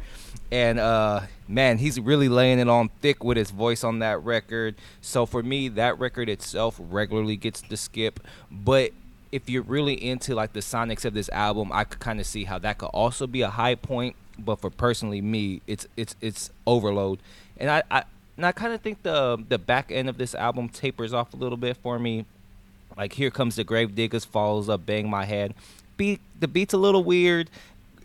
And 0.52 0.80
uh 0.80 1.22
man, 1.48 1.78
he's 1.78 2.00
really 2.00 2.30
laying 2.30 2.60
it 2.60 2.68
on 2.68 2.90
thick 3.02 3.24
with 3.24 3.38
his 3.38 3.52
voice 3.52 3.84
on 3.84 4.00
that 4.00 4.24
record. 4.24 4.76
So 5.02 5.26
for 5.26 5.42
me, 5.42 5.70
that 5.70 5.98
record 5.98 6.30
itself 6.30 6.78
regularly 6.80 7.38
gets 7.38 7.62
the 7.62 7.78
skip. 7.78 8.20
But 8.52 8.92
if 9.32 9.50
you're 9.50 9.64
really 9.64 9.94
into 9.94 10.36
like 10.36 10.54
the 10.54 10.60
sonics 10.60 11.06
of 11.06 11.14
this 11.14 11.30
album, 11.30 11.72
I 11.72 11.84
could 11.84 12.00
kind 12.00 12.20
of 12.20 12.26
see 12.26 12.46
how 12.46 12.58
that 12.60 12.78
could 12.78 12.88
also 12.88 13.28
be 13.28 13.42
a 13.42 13.50
high 13.50 13.76
point. 13.76 14.16
But 14.40 14.62
for 14.62 14.70
personally 14.70 15.22
me, 15.22 15.62
it's 15.68 15.88
it's 15.98 16.16
it's 16.22 16.52
overload. 16.66 17.20
And 17.58 17.70
I, 17.70 17.84
I 17.90 18.04
and 18.38 18.46
I 18.46 18.52
kind 18.52 18.74
of 18.74 18.82
think 18.82 19.04
the 19.04 19.44
the 19.50 19.58
back 19.58 19.92
end 19.92 20.10
of 20.10 20.18
this 20.18 20.36
album 20.36 20.70
tapers 20.70 21.14
off 21.14 21.34
a 21.34 21.38
little 21.38 21.58
bit 21.58 21.78
for 21.78 21.98
me. 22.00 22.26
Like 22.96 23.14
here 23.14 23.32
comes 23.32 23.56
the 23.56 23.66
Gravediggaz 23.66 24.26
follows 24.26 24.70
up 24.70 24.86
Bang 24.86 25.10
My 25.10 25.26
Head. 25.26 25.54
Beat 25.98 26.22
the 26.40 26.48
beat's 26.48 26.74
a 26.74 26.78
little 26.78 27.04
weird, 27.04 27.50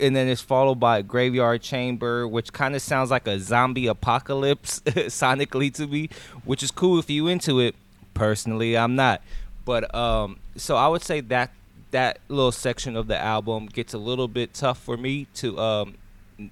and 0.01 0.17
then 0.17 0.29
it's 0.29 0.41
followed 0.41 0.81
by 0.81 1.03
Graveyard 1.03 1.63
Chamber, 1.63 2.27
which 2.27 2.53
kind 2.53 2.75
of 2.75 2.83
sounds 2.83 3.11
like 3.11 3.27
a 3.27 3.39
zombie 3.39 3.87
apocalypse 3.87 4.81
sonically 4.87 5.73
to 5.75 5.87
me, 5.87 6.09
which 6.45 6.63
is 6.63 6.71
cool 6.71 6.99
if 6.99 7.11
you 7.11 7.29
into 7.29 7.61
it. 7.61 7.75
Personally, 8.15 8.77
I'm 8.77 8.95
not. 8.95 9.23
But 9.65 9.95
um, 9.95 10.39
so 10.57 10.77
I 10.77 10.89
would 10.89 11.03
say 11.03 11.21
that 11.21 11.51
that 11.91 12.19
little 12.29 12.53
section 12.53 12.97
of 12.97 13.07
the 13.07 13.19
album 13.19 13.67
gets 13.67 13.93
a 13.95 13.99
little 13.99 14.29
bit 14.29 14.55
tough 14.55 14.79
for 14.79 14.97
me 14.97 15.27
to 15.35 15.59
um, 15.59 15.95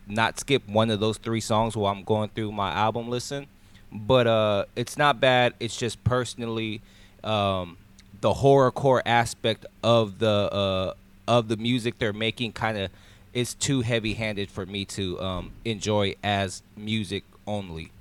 not 0.06 0.38
skip 0.38 0.68
one 0.68 0.90
of 0.90 1.00
those 1.00 1.16
three 1.16 1.40
songs 1.40 1.76
while 1.76 1.92
I'm 1.92 2.04
going 2.04 2.28
through 2.30 2.52
my 2.52 2.70
album 2.72 3.08
listen 3.08 3.46
but 3.92 4.26
uh, 4.26 4.64
it's 4.76 4.96
not 4.96 5.20
bad. 5.20 5.54
It's 5.60 5.76
just 5.76 6.02
personally 6.04 6.80
um, 7.24 7.76
the 8.20 8.34
horrorcore 8.34 9.02
aspect 9.04 9.66
of 9.82 10.18
the 10.18 10.28
uh, 10.28 10.94
of 11.26 11.48
the 11.48 11.56
music 11.56 11.98
they're 11.98 12.12
making 12.12 12.52
kind 12.52 12.78
of 12.78 12.90
it's 13.32 13.54
too 13.54 13.82
heavy 13.82 14.14
handed 14.14 14.50
for 14.50 14.66
me 14.66 14.84
to 14.84 15.20
um, 15.20 15.52
enjoy 15.64 16.14
as 16.22 16.62
music 16.76 17.24
only. 17.46 17.92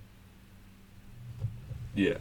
Yeah. 1.93 2.17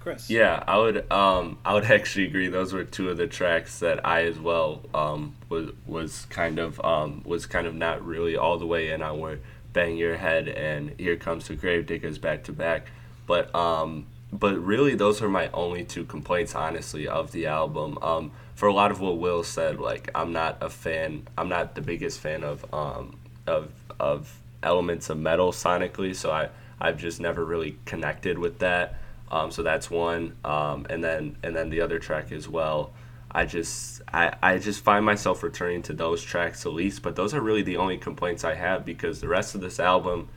Chris. 0.00 0.30
Yeah, 0.30 0.64
I 0.66 0.78
would 0.78 1.10
um 1.12 1.58
I 1.64 1.74
would 1.74 1.84
actually 1.90 2.26
agree. 2.26 2.48
Those 2.48 2.72
were 2.72 2.84
two 2.84 3.10
of 3.10 3.18
the 3.18 3.26
tracks 3.26 3.78
that 3.80 4.04
I 4.06 4.24
as 4.24 4.38
well 4.38 4.82
um 4.94 5.36
was 5.48 5.70
was 5.86 6.26
kind 6.26 6.58
of 6.58 6.80
um 6.84 7.22
was 7.24 7.46
kind 7.46 7.66
of 7.66 7.74
not 7.74 8.04
really 8.04 8.36
all 8.36 8.58
the 8.58 8.66
way 8.66 8.90
in 8.90 9.02
on 9.02 9.20
where 9.20 9.38
Bang 9.72 9.96
Your 9.96 10.16
Head 10.16 10.48
and 10.48 10.94
Here 10.98 11.16
Comes 11.16 11.46
the 11.46 11.54
Gravediggaz 11.54 12.20
back 12.20 12.44
to 12.44 12.52
back. 12.52 12.86
But 13.26 13.54
um 13.54 14.06
but 14.32 14.58
really 14.58 14.94
those 14.94 15.20
are 15.22 15.28
my 15.28 15.48
only 15.52 15.84
two 15.84 16.04
complaints 16.04 16.54
honestly 16.54 17.06
of 17.06 17.32
the 17.32 17.46
album. 17.46 17.98
Um 18.02 18.32
for 18.54 18.66
a 18.68 18.74
lot 18.74 18.90
of 18.90 19.00
what 19.00 19.18
Will 19.18 19.42
said, 19.42 19.78
like 19.80 20.10
I'm 20.14 20.32
not 20.32 20.58
a 20.62 20.70
fan 20.70 21.28
I'm 21.36 21.48
not 21.48 21.74
the 21.74 21.82
biggest 21.82 22.20
fan 22.20 22.42
of 22.42 22.64
um 22.74 23.18
of 23.46 23.70
of 23.98 24.40
elements 24.62 25.10
of 25.10 25.18
metal 25.18 25.52
sonically, 25.52 26.14
so 26.14 26.30
I 26.30 26.48
I've 26.80 26.96
just 26.96 27.20
never 27.20 27.44
really 27.44 27.76
connected 27.84 28.38
with 28.38 28.60
that. 28.60 28.94
Um, 29.30 29.50
so 29.50 29.62
that's 29.62 29.90
one, 29.90 30.36
um, 30.44 30.86
and 30.90 31.04
then 31.04 31.36
and 31.42 31.54
then 31.54 31.70
the 31.70 31.80
other 31.80 31.98
track 31.98 32.32
as 32.32 32.48
well. 32.48 32.92
I 33.30 33.46
just 33.46 34.02
I, 34.12 34.34
I 34.42 34.58
just 34.58 34.82
find 34.82 35.04
myself 35.04 35.42
returning 35.42 35.82
to 35.82 35.92
those 35.92 36.22
tracks 36.22 36.64
the 36.64 36.70
least, 36.70 37.02
but 37.02 37.14
those 37.14 37.32
are 37.32 37.40
really 37.40 37.62
the 37.62 37.76
only 37.76 37.96
complaints 37.96 38.42
I 38.42 38.54
have 38.54 38.84
because 38.84 39.20
the 39.20 39.28
rest 39.28 39.54
of 39.54 39.60
this 39.60 39.78
album, 39.78 40.28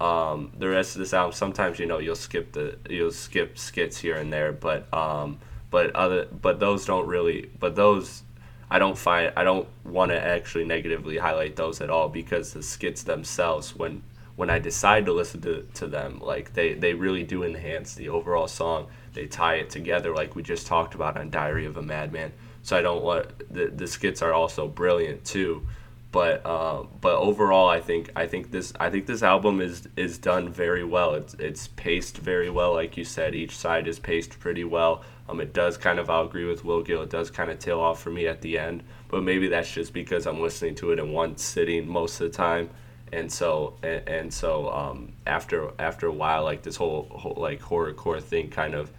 um, 0.00 0.52
the 0.58 0.68
rest 0.68 0.96
of 0.96 1.00
this 1.00 1.12
album, 1.12 1.34
sometimes 1.34 1.78
you 1.78 1.86
know 1.86 1.98
you'll 1.98 2.16
skip 2.16 2.52
the 2.52 2.78
you'll 2.88 3.12
skip 3.12 3.58
skits 3.58 3.98
here 3.98 4.16
and 4.16 4.32
there, 4.32 4.52
but 4.52 4.92
um, 4.94 5.38
but 5.70 5.94
other 5.94 6.24
but 6.26 6.58
those 6.58 6.86
don't 6.86 7.06
really 7.06 7.50
but 7.60 7.76
those 7.76 8.22
I 8.70 8.78
don't 8.78 8.96
find 8.96 9.32
I 9.36 9.44
don't 9.44 9.68
want 9.84 10.10
to 10.10 10.20
actually 10.20 10.64
negatively 10.64 11.18
highlight 11.18 11.56
those 11.56 11.82
at 11.82 11.90
all 11.90 12.08
because 12.08 12.54
the 12.54 12.62
skits 12.62 13.02
themselves 13.02 13.76
when 13.76 14.02
when 14.38 14.50
I 14.50 14.60
decide 14.60 15.04
to 15.06 15.12
listen 15.12 15.40
to, 15.40 15.66
to 15.74 15.88
them, 15.88 16.20
like 16.20 16.52
they, 16.52 16.74
they 16.74 16.94
really 16.94 17.24
do 17.24 17.42
enhance 17.42 17.94
the 17.94 18.08
overall 18.08 18.46
song. 18.46 18.86
They 19.12 19.26
tie 19.26 19.56
it 19.56 19.68
together, 19.68 20.14
like 20.14 20.36
we 20.36 20.44
just 20.44 20.68
talked 20.68 20.94
about 20.94 21.16
on 21.16 21.28
Diary 21.28 21.66
of 21.66 21.76
a 21.76 21.82
Madman. 21.82 22.32
So 22.62 22.76
I 22.78 22.80
don't 22.80 23.02
want 23.02 23.52
the, 23.52 23.66
the 23.66 23.88
skits 23.88 24.22
are 24.22 24.32
also 24.32 24.68
brilliant 24.68 25.24
too, 25.24 25.66
but 26.12 26.46
uh, 26.46 26.84
but 27.00 27.16
overall, 27.16 27.68
I 27.68 27.80
think 27.80 28.12
I 28.14 28.28
think 28.28 28.52
this 28.52 28.72
I 28.78 28.90
think 28.90 29.06
this 29.06 29.24
album 29.24 29.60
is 29.60 29.88
is 29.96 30.18
done 30.18 30.52
very 30.52 30.84
well. 30.84 31.14
It's 31.14 31.34
it's 31.34 31.66
paced 31.74 32.18
very 32.18 32.48
well, 32.48 32.74
like 32.74 32.96
you 32.96 33.04
said. 33.04 33.34
Each 33.34 33.56
side 33.56 33.88
is 33.88 33.98
paced 33.98 34.38
pretty 34.38 34.62
well. 34.62 35.02
Um, 35.28 35.40
it 35.40 35.52
does 35.52 35.76
kind 35.76 35.98
of 35.98 36.10
I'll 36.10 36.26
agree 36.26 36.44
with 36.44 36.64
Will 36.64 36.82
Gill. 36.82 37.02
It 37.02 37.10
does 37.10 37.28
kind 37.28 37.50
of 37.50 37.58
tail 37.58 37.80
off 37.80 38.00
for 38.00 38.10
me 38.10 38.28
at 38.28 38.40
the 38.40 38.56
end, 38.56 38.84
but 39.08 39.24
maybe 39.24 39.48
that's 39.48 39.72
just 39.72 39.92
because 39.92 40.28
I'm 40.28 40.40
listening 40.40 40.76
to 40.76 40.92
it 40.92 41.00
in 41.00 41.10
one 41.10 41.36
sitting 41.36 41.88
most 41.88 42.20
of 42.20 42.30
the 42.30 42.36
time 42.36 42.70
and 43.12 43.30
so 43.30 43.74
and, 43.82 44.08
and 44.08 44.34
so 44.34 44.70
um, 44.70 45.12
after 45.26 45.70
after 45.78 46.06
a 46.06 46.12
while 46.12 46.44
like 46.44 46.62
this 46.62 46.76
whole, 46.76 47.08
whole 47.10 47.34
like 47.36 47.60
horrorcore 47.60 48.22
thing 48.22 48.50
kind 48.50 48.74
of 48.74 48.90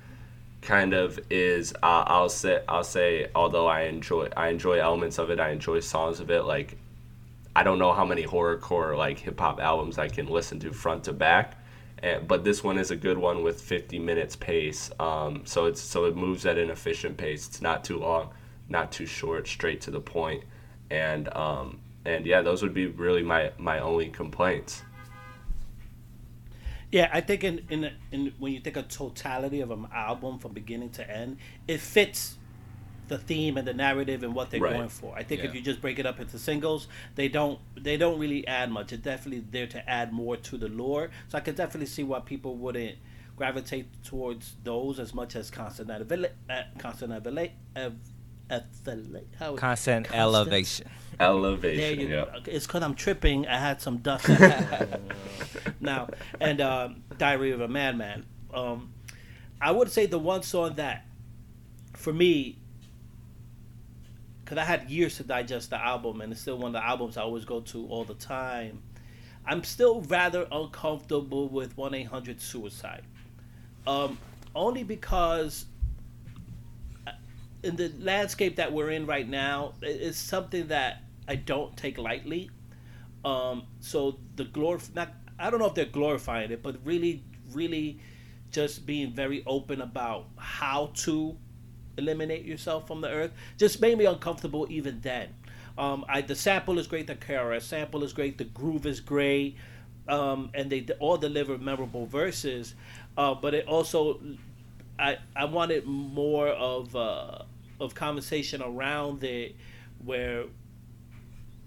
kind 0.61 0.93
of 0.93 1.19
is 1.29 1.73
uh, 1.83 2.03
I'll 2.07 2.29
say 2.29 2.61
I'll 2.67 2.83
say 2.83 3.29
although 3.35 3.67
I 3.67 3.81
enjoy 3.83 4.29
I 4.35 4.49
enjoy 4.49 4.79
elements 4.79 5.17
of 5.17 5.29
it 5.29 5.39
I 5.39 5.51
enjoy 5.51 5.79
songs 5.79 6.19
of 6.19 6.29
it 6.31 6.43
like 6.43 6.77
I 7.55 7.63
don't 7.63 7.79
know 7.79 7.93
how 7.93 8.05
many 8.05 8.23
horrorcore 8.23 8.97
like 8.97 9.19
hip 9.19 9.39
hop 9.39 9.59
albums 9.59 9.97
I 9.97 10.09
can 10.09 10.27
listen 10.27 10.59
to 10.61 10.73
front 10.73 11.05
to 11.05 11.13
back 11.13 11.55
and, 12.01 12.27
but 12.27 12.43
this 12.43 12.63
one 12.63 12.77
is 12.77 12.91
a 12.91 12.95
good 12.95 13.17
one 13.17 13.43
with 13.43 13.61
50 13.61 13.99
minutes 13.99 14.35
pace 14.35 14.91
um, 14.99 15.43
so 15.45 15.65
it's 15.65 15.81
so 15.81 16.05
it 16.05 16.15
moves 16.15 16.45
at 16.45 16.57
an 16.57 16.69
efficient 16.69 17.17
pace. 17.17 17.47
It's 17.47 17.61
not 17.61 17.83
too 17.83 17.99
long 17.99 18.29
not 18.69 18.91
too 18.91 19.05
short 19.05 19.47
straight 19.47 19.81
to 19.81 19.91
the 19.91 19.99
point. 19.99 20.43
And 20.89 21.33
um, 21.35 21.79
and 22.09 22.25
yeah, 22.25 22.41
those 22.41 22.61
would 22.63 22.73
be 22.73 22.87
really 22.87 23.23
my 23.23 23.51
my 23.57 23.79
only 23.79 24.09
complaints. 24.09 24.83
Yeah, 26.91 27.09
I 27.13 27.21
think 27.21 27.43
in 27.43 27.65
in 27.69 27.91
in 28.11 28.33
when 28.39 28.51
you 28.53 28.59
think 28.59 28.75
of 28.77 28.87
totality 28.87 29.61
of 29.61 29.69
an 29.71 29.87
album 29.93 30.39
from 30.39 30.53
beginning 30.53 30.89
to 30.91 31.09
end, 31.09 31.37
it 31.67 31.79
fits 31.79 32.35
the 33.07 33.17
theme 33.17 33.57
and 33.57 33.67
the 33.67 33.73
narrative 33.73 34.21
and 34.23 34.35
what 34.35 34.51
they're 34.51 34.61
Right. 34.61 34.73
going 34.73 34.89
for. 34.89 35.15
I 35.17 35.23
think 35.23 35.43
if 35.43 35.55
you 35.55 35.61
just 35.61 35.81
break 35.81 35.97
it 35.99 36.05
up 36.05 36.19
into 36.19 36.37
singles, 36.39 36.87
they 37.15 37.27
don't 37.27 37.59
they 37.75 37.97
don't 37.97 38.19
really 38.19 38.45
add 38.47 38.71
much. 38.71 38.91
It's 38.91 39.03
definitely 39.03 39.43
there 39.51 39.67
to 39.67 39.89
add 39.89 40.11
more 40.13 40.35
to 40.37 40.57
the 40.57 40.67
lore. 40.67 41.09
So 41.27 41.37
I 41.37 41.41
could 41.41 41.55
definitely 41.55 41.87
see 41.87 42.03
why 42.03 42.19
people 42.21 42.55
wouldn't 42.55 42.97
gravitate 43.35 43.87
towards 44.03 44.55
those 44.63 44.99
as 44.99 45.13
much 45.13 45.35
as 45.35 45.49
constant 45.51 45.89
elevation. 45.91 46.31
Uh, 46.49 46.63
constant 46.77 47.11
elevation. 47.13 47.53
Elevate- 48.49 49.27
how- 49.37 49.55
Constant 49.55 50.11
elevation. 50.13 50.87
Elevation, 51.19 51.99
you 51.99 52.07
yeah. 52.07 52.25
It's 52.45 52.65
because 52.65 52.81
I'm 52.81 52.95
tripping. 52.95 53.47
I 53.47 53.59
had 53.59 53.81
some 53.81 53.97
dust 53.97 54.29
now. 55.81 56.07
And 56.39 56.61
um, 56.61 57.03
Diary 57.17 57.51
of 57.51 57.61
a 57.61 57.67
Madman. 57.67 58.25
Um, 58.53 58.93
I 59.61 59.71
would 59.71 59.91
say 59.91 60.05
the 60.05 60.19
one 60.19 60.43
song 60.43 60.75
that, 60.75 61.05
for 61.93 62.13
me, 62.13 62.57
because 64.43 64.57
I 64.57 64.63
had 64.63 64.89
years 64.89 65.17
to 65.17 65.23
digest 65.23 65.71
the 65.71 65.83
album, 65.83 66.21
and 66.21 66.31
it's 66.31 66.41
still 66.41 66.57
one 66.57 66.67
of 66.67 66.81
the 66.81 66.85
albums 66.85 67.17
I 67.17 67.21
always 67.21 67.45
go 67.45 67.59
to 67.61 67.87
all 67.87 68.05
the 68.05 68.13
time. 68.13 68.81
I'm 69.45 69.63
still 69.63 70.01
rather 70.01 70.47
uncomfortable 70.51 71.49
with 71.49 71.75
1 71.77 71.93
800 71.93 72.39
Suicide. 72.39 73.03
Um, 73.85 74.17
only 74.55 74.83
because 74.83 75.65
uh, 77.05 77.11
in 77.63 77.75
the 77.75 77.91
landscape 77.99 78.55
that 78.55 78.71
we're 78.71 78.91
in 78.91 79.05
right 79.05 79.27
now, 79.27 79.73
it's 79.81 80.17
something 80.17 80.67
that 80.67 81.03
I 81.29 81.35
don't 81.35 81.77
take 81.77 81.97
lightly. 81.99 82.49
Um, 83.23 83.63
so 83.79 84.17
the 84.35 84.45
glorif 84.45 84.93
not 84.95 85.13
I 85.37 85.49
don't 85.49 85.59
know 85.59 85.67
if 85.67 85.75
they're 85.75 85.85
glorifying 85.85 86.51
it, 86.51 86.61
but 86.61 86.77
really, 86.83 87.23
really, 87.53 87.99
just 88.51 88.85
being 88.85 89.13
very 89.13 89.43
open 89.45 89.81
about 89.81 90.25
how 90.37 90.91
to 90.95 91.37
eliminate 91.97 92.45
yourself 92.45 92.87
from 92.87 93.01
the 93.01 93.09
earth 93.09 93.31
just 93.57 93.79
made 93.79 93.97
me 93.97 94.05
uncomfortable 94.05 94.65
even 94.69 94.99
then. 95.01 95.29
Um, 95.77 96.03
I 96.09 96.21
the 96.21 96.35
sample 96.35 96.79
is 96.79 96.87
great, 96.87 97.07
the 97.07 97.15
KRS 97.15 97.61
sample 97.61 98.03
is 98.03 98.11
great, 98.11 98.37
the 98.37 98.45
groove 98.45 98.85
is 98.87 98.99
great, 98.99 99.55
um, 100.07 100.49
and 100.55 100.69
they 100.69 100.85
all 100.99 101.17
deliver 101.17 101.57
memorable 101.57 102.07
verses. 102.07 102.73
Uh, 103.15 103.35
but 103.35 103.53
it 103.53 103.67
also, 103.67 104.19
I 104.97 105.19
I 105.35 105.45
wanted 105.45 105.85
more 105.85 106.47
of 106.49 106.95
uh, 106.95 107.43
of 107.79 107.93
conversation 107.93 108.61
around 108.63 109.23
it, 109.23 109.55
where 110.03 110.45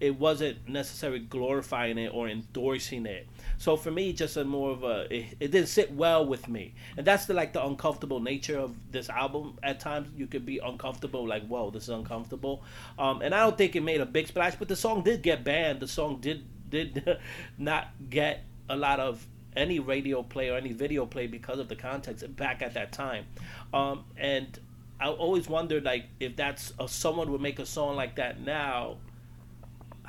it 0.02 0.18
wasn't 0.18 0.68
necessarily 0.68 1.20
glorifying 1.20 1.96
it 1.96 2.12
or 2.12 2.28
endorsing 2.28 3.06
it. 3.06 3.24
So 3.58 3.76
for 3.76 3.92
me, 3.92 4.12
just 4.12 4.36
a 4.36 4.44
more 4.44 4.72
of 4.72 4.82
a 4.82 5.06
it, 5.14 5.36
it 5.38 5.50
didn't 5.52 5.68
sit 5.68 5.92
well 5.92 6.26
with 6.26 6.48
me, 6.48 6.74
and 6.96 7.06
that's 7.06 7.26
the 7.26 7.34
like 7.34 7.52
the 7.52 7.64
uncomfortable 7.64 8.18
nature 8.18 8.58
of 8.58 8.74
this 8.90 9.08
album. 9.08 9.58
At 9.62 9.78
times, 9.78 10.08
you 10.16 10.26
could 10.26 10.44
be 10.44 10.58
uncomfortable, 10.58 11.24
like 11.26 11.46
whoa, 11.46 11.70
this 11.70 11.84
is 11.84 11.90
uncomfortable. 11.90 12.64
Um, 12.98 13.22
and 13.22 13.32
I 13.32 13.44
don't 13.44 13.56
think 13.56 13.76
it 13.76 13.82
made 13.82 14.00
a 14.00 14.06
big 14.06 14.26
splash, 14.26 14.56
but 14.56 14.66
the 14.66 14.74
song 14.74 15.04
did 15.04 15.22
get 15.22 15.44
banned. 15.44 15.78
The 15.78 15.86
song 15.86 16.18
did 16.20 16.44
did 16.68 17.16
not 17.56 17.86
get 18.10 18.42
a 18.68 18.74
lot 18.74 18.98
of 18.98 19.24
any 19.54 19.78
radio 19.78 20.24
play 20.24 20.50
or 20.50 20.56
any 20.56 20.72
video 20.72 21.06
play 21.06 21.28
because 21.28 21.60
of 21.60 21.68
the 21.68 21.76
context 21.76 22.34
back 22.34 22.60
at 22.60 22.74
that 22.74 22.90
time. 22.90 23.26
Um, 23.72 24.04
and 24.16 24.58
I 24.98 25.10
always 25.10 25.48
wondered 25.48 25.84
like 25.84 26.06
if 26.18 26.34
that's 26.34 26.72
someone 26.88 27.30
would 27.30 27.40
make 27.40 27.60
a 27.60 27.66
song 27.66 27.94
like 27.94 28.16
that 28.16 28.40
now 28.40 28.96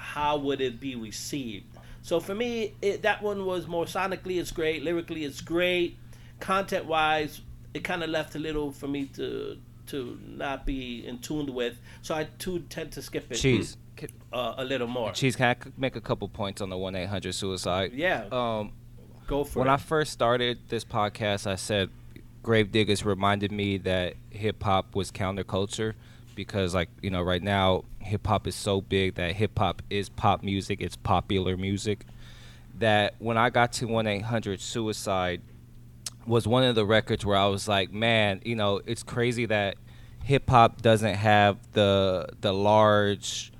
how 0.04 0.38
would 0.38 0.60
it 0.62 0.80
be 0.80 0.96
received? 0.96 1.66
So 2.02 2.20
for 2.20 2.36
me, 2.36 2.74
it, 2.82 3.02
that 3.04 3.22
one 3.24 3.46
was 3.46 3.66
more 3.68 3.86
sonically, 3.86 4.38
it's 4.40 4.52
great. 4.52 4.84
Lyrically, 4.84 5.24
it's 5.24 5.40
great. 5.42 5.98
Content 6.40 6.86
wise, 6.86 7.42
it 7.74 7.84
kind 7.86 8.04
of 8.04 8.10
left 8.10 8.36
a 8.36 8.40
little 8.40 8.72
for 8.72 8.88
me 8.88 9.06
to 9.16 9.58
to 9.88 10.18
not 10.26 10.66
be 10.66 11.06
in 11.06 11.20
tune 11.20 11.54
with. 11.54 11.78
So 12.02 12.16
I 12.16 12.26
too 12.40 12.60
tend 12.70 12.92
to 12.94 13.02
skip 13.02 13.30
it 13.32 13.36
Cheese. 13.36 13.76
uh, 14.32 14.54
a 14.58 14.64
little 14.64 14.88
more. 14.88 15.12
Cheese, 15.12 15.36
can 15.36 15.56
I 15.60 15.64
c- 15.64 15.72
make 15.78 15.96
a 15.98 16.02
couple 16.02 16.28
points 16.30 16.62
on 16.62 16.70
the 16.70 16.78
1 16.78 16.96
800 16.96 17.34
suicide? 17.36 17.92
Yeah, 17.94 18.26
Um, 18.32 18.72
go 19.28 19.44
for 19.44 19.60
when 19.60 19.68
it. 19.68 19.72
I 19.72 19.78
first 19.78 20.12
started 20.14 20.60
this 20.70 20.84
podcast, 20.86 21.48
I 21.48 21.56
said 21.56 21.90
Gravediggaz 22.44 23.04
reminded 23.06 23.52
me 23.52 23.78
that 23.80 24.16
hip 24.30 24.64
hop 24.64 24.96
was 24.96 25.12
counterculture 25.12 25.94
because, 26.36 26.74
like, 26.74 26.90
you 27.02 27.10
know, 27.10 27.22
right 27.22 27.44
now, 27.44 27.84
hip 28.04 28.28
hop 28.28 28.48
is 28.48 28.56
so 28.56 28.82
big 28.82 29.16
that 29.16 29.34
hip 29.36 29.58
hop 29.58 29.82
is 29.90 30.10
pop 30.10 30.44
music, 30.44 30.82
it's 30.82 30.96
popular 30.96 31.58
music. 31.58 32.06
That 32.80 33.16
when 33.20 33.38
I 33.38 33.50
got 33.50 33.72
to 33.74 33.88
1 33.88 34.08
800 34.08 34.60
Suicide, 34.60 35.42
was 36.26 36.48
one 36.48 36.64
of 36.64 36.76
the 36.76 36.86
records 36.86 37.26
where 37.26 37.38
I 37.38 37.48
was 37.48 37.68
like, 37.68 37.92
man, 37.92 38.42
you 38.46 38.56
know, 38.56 38.82
it's 38.86 39.04
crazy 39.04 39.46
that 39.48 39.76
hip 40.24 40.50
hop 40.50 40.82
doesn't 40.82 41.16
have 41.16 41.58
the 41.74 42.28
the 42.42 42.54
large 42.54 43.52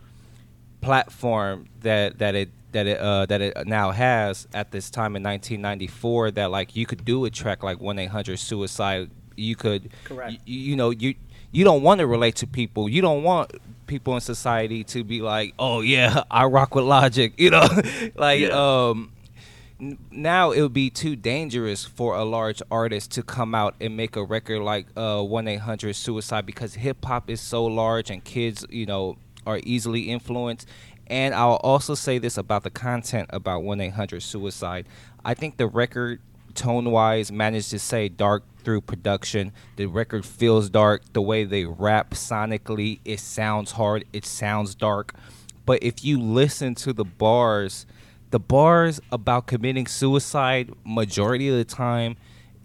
platform 0.82 1.68
that 1.82 2.20
that 2.20 2.36
it 2.36 2.50
that 2.72 2.88
it 2.88 3.00
uh, 3.00 3.26
that 3.28 3.42
it 3.42 3.68
now 3.68 3.92
has 3.92 4.48
at 4.54 4.72
this 4.72 4.90
time 4.90 5.16
in 5.16 5.24
1994 5.24 6.32
that 6.32 6.52
like 6.52 6.76
you 6.76 6.86
could 6.86 7.06
do 7.06 7.24
a 7.26 7.30
track 7.30 7.64
like 7.64 7.80
1-800 7.80 8.38
suicide 8.40 9.10
You 9.36 9.56
could, 9.56 9.92
Correct. 10.06 10.32
y- 10.32 10.40
you 10.46 10.76
know, 10.76 10.90
you 10.90 11.16
you 11.52 11.64
don't 11.64 11.84
want 11.84 12.00
to 12.00 12.08
relate 12.08 12.36
to 12.38 12.48
people. 12.48 12.90
You 12.90 13.02
don't 13.02 13.24
want 13.24 13.52
people 13.88 14.16
in 14.16 14.22
society 14.22 14.84
to 14.86 15.04
be 15.04 15.22
like, 15.22 15.54
oh 15.60 15.82
yeah, 15.82 16.24
I 16.32 16.46
rock 16.46 16.76
with 16.76 16.86
Logic. 16.86 17.34
You 17.38 17.50
know, 17.52 17.68
like 18.16 18.42
Yeah. 18.42 18.90
um, 18.90 19.12
n- 19.80 19.98
now 20.12 20.52
it 20.52 20.62
would 20.62 20.74
be 20.74 20.90
too 20.90 21.16
dangerous 21.16 21.84
for 21.86 22.16
a 22.16 22.24
large 22.24 22.62
artist 22.72 23.12
to 23.12 23.24
come 23.24 23.54
out 23.56 23.76
and 23.82 23.96
make 23.98 24.16
a 24.16 24.24
record 24.24 24.62
like 24.62 24.88
uh, 24.96 25.18
1-800 25.18 25.96
suicide 25.96 26.46
because 26.46 26.76
hip 26.76 27.04
hop 27.06 27.30
is 27.30 27.42
so 27.42 27.66
large 27.66 28.10
and 28.10 28.24
kids 28.24 28.66
you 28.70 28.86
know 28.86 29.18
are 29.46 29.60
easily 29.64 30.04
influenced 30.10 30.68
and 31.08 31.36
i'll 31.36 31.60
also 31.64 31.94
say 31.96 32.18
this 32.18 32.38
about 32.38 32.64
the 32.64 32.70
content 32.70 33.30
about 33.34 33.62
1-800 33.64 34.22
suicide 34.22 34.86
i 35.26 35.34
think 35.34 35.58
the 35.58 35.68
record 35.68 36.22
tone 36.56 36.90
wise 36.92 37.30
managed 37.32 37.70
to 37.72 37.80
say 37.80 38.08
dark 38.08 38.44
through 38.64 38.82
production 38.82 39.52
the 39.76 39.86
record 39.86 40.26
feels 40.26 40.70
dark 40.70 41.02
the 41.14 41.22
way 41.22 41.44
they 41.44 41.66
rap 41.66 42.12
sonically 42.12 43.00
it 43.06 43.20
sounds 43.20 43.72
hard 43.72 44.06
it 44.14 44.26
sounds 44.26 44.76
dark 44.76 45.14
but 45.66 45.82
if 45.82 46.04
you 46.04 46.20
listen 46.20 46.76
to 46.76 46.94
the 46.94 47.06
bars 47.06 47.86
the 48.32 48.40
bars 48.40 49.00
about 49.12 49.46
committing 49.46 49.86
suicide 49.86 50.72
majority 50.84 51.50
of 51.50 51.56
the 51.56 51.66
time 51.66 52.16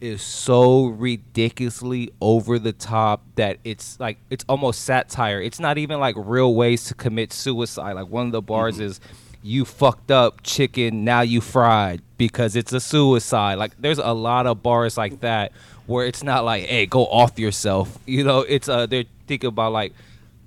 is 0.01 0.23
so 0.23 0.87
ridiculously 0.87 2.11
over 2.21 2.59
the 2.59 2.73
top 2.73 3.23
that 3.35 3.59
it's 3.65 3.99
like 3.99 4.19
it's 4.31 4.45
almost 4.49 4.83
satire. 4.85 5.41
It's 5.41 5.61
not 5.61 5.79
even 5.79 6.01
like 6.01 6.15
real 6.17 6.55
ways 6.55 6.85
to 6.85 6.95
commit 6.95 7.33
suicide. 7.33 7.93
Like 7.93 8.09
one 8.09 8.27
of 8.27 8.33
the 8.33 8.43
bars 8.43 8.81
is 8.81 9.01
you 9.43 9.65
fucked 9.65 10.11
up 10.11 10.43
chicken, 10.43 11.05
now 11.05 11.21
you 11.21 11.41
fried 11.41 12.03
because 12.17 12.57
it's 12.57 12.73
a 12.73 12.81
suicide. 12.81 13.55
Like 13.55 13.73
there's 13.81 13.99
a 13.99 14.13
lot 14.13 14.47
of 14.47 14.63
bars 14.63 14.97
like 14.97 15.21
that 15.21 15.53
where 15.89 16.07
it's 16.07 16.23
not 16.23 16.45
like, 16.45 16.67
hey, 16.67 16.87
go 16.87 17.07
off 17.07 17.39
yourself. 17.39 17.99
You 18.07 18.25
know, 18.25 18.41
it's 18.41 18.69
uh 18.69 18.87
they're 18.87 19.05
thinking 19.27 19.49
about 19.49 19.73
like 19.73 19.93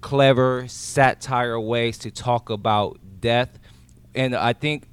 clever 0.02 0.68
satire 0.68 1.60
ways 1.60 1.98
to 2.00 2.12
talk 2.12 2.50
about 2.50 3.00
death. 3.20 3.60
And 4.16 4.36
I 4.36 4.54
think 4.54 4.88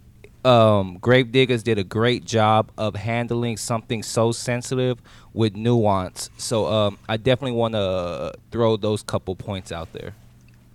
um, 0.44 0.98
Gravediggaz 1.00 1.62
did 1.64 1.78
a 1.78 1.84
great 1.84 2.24
job 2.24 2.70
of 2.78 2.94
handling 2.94 3.56
something 3.56 4.02
so 4.02 4.32
sensitive 4.32 4.98
with 5.32 5.56
nuance. 5.56 6.30
So 6.36 6.66
um, 6.66 6.98
I 7.08 7.16
definitely 7.16 7.56
want 7.56 7.74
to 7.74 8.34
throw 8.50 8.76
those 8.76 9.02
couple 9.02 9.34
points 9.34 9.72
out 9.72 9.92
there. 9.92 10.14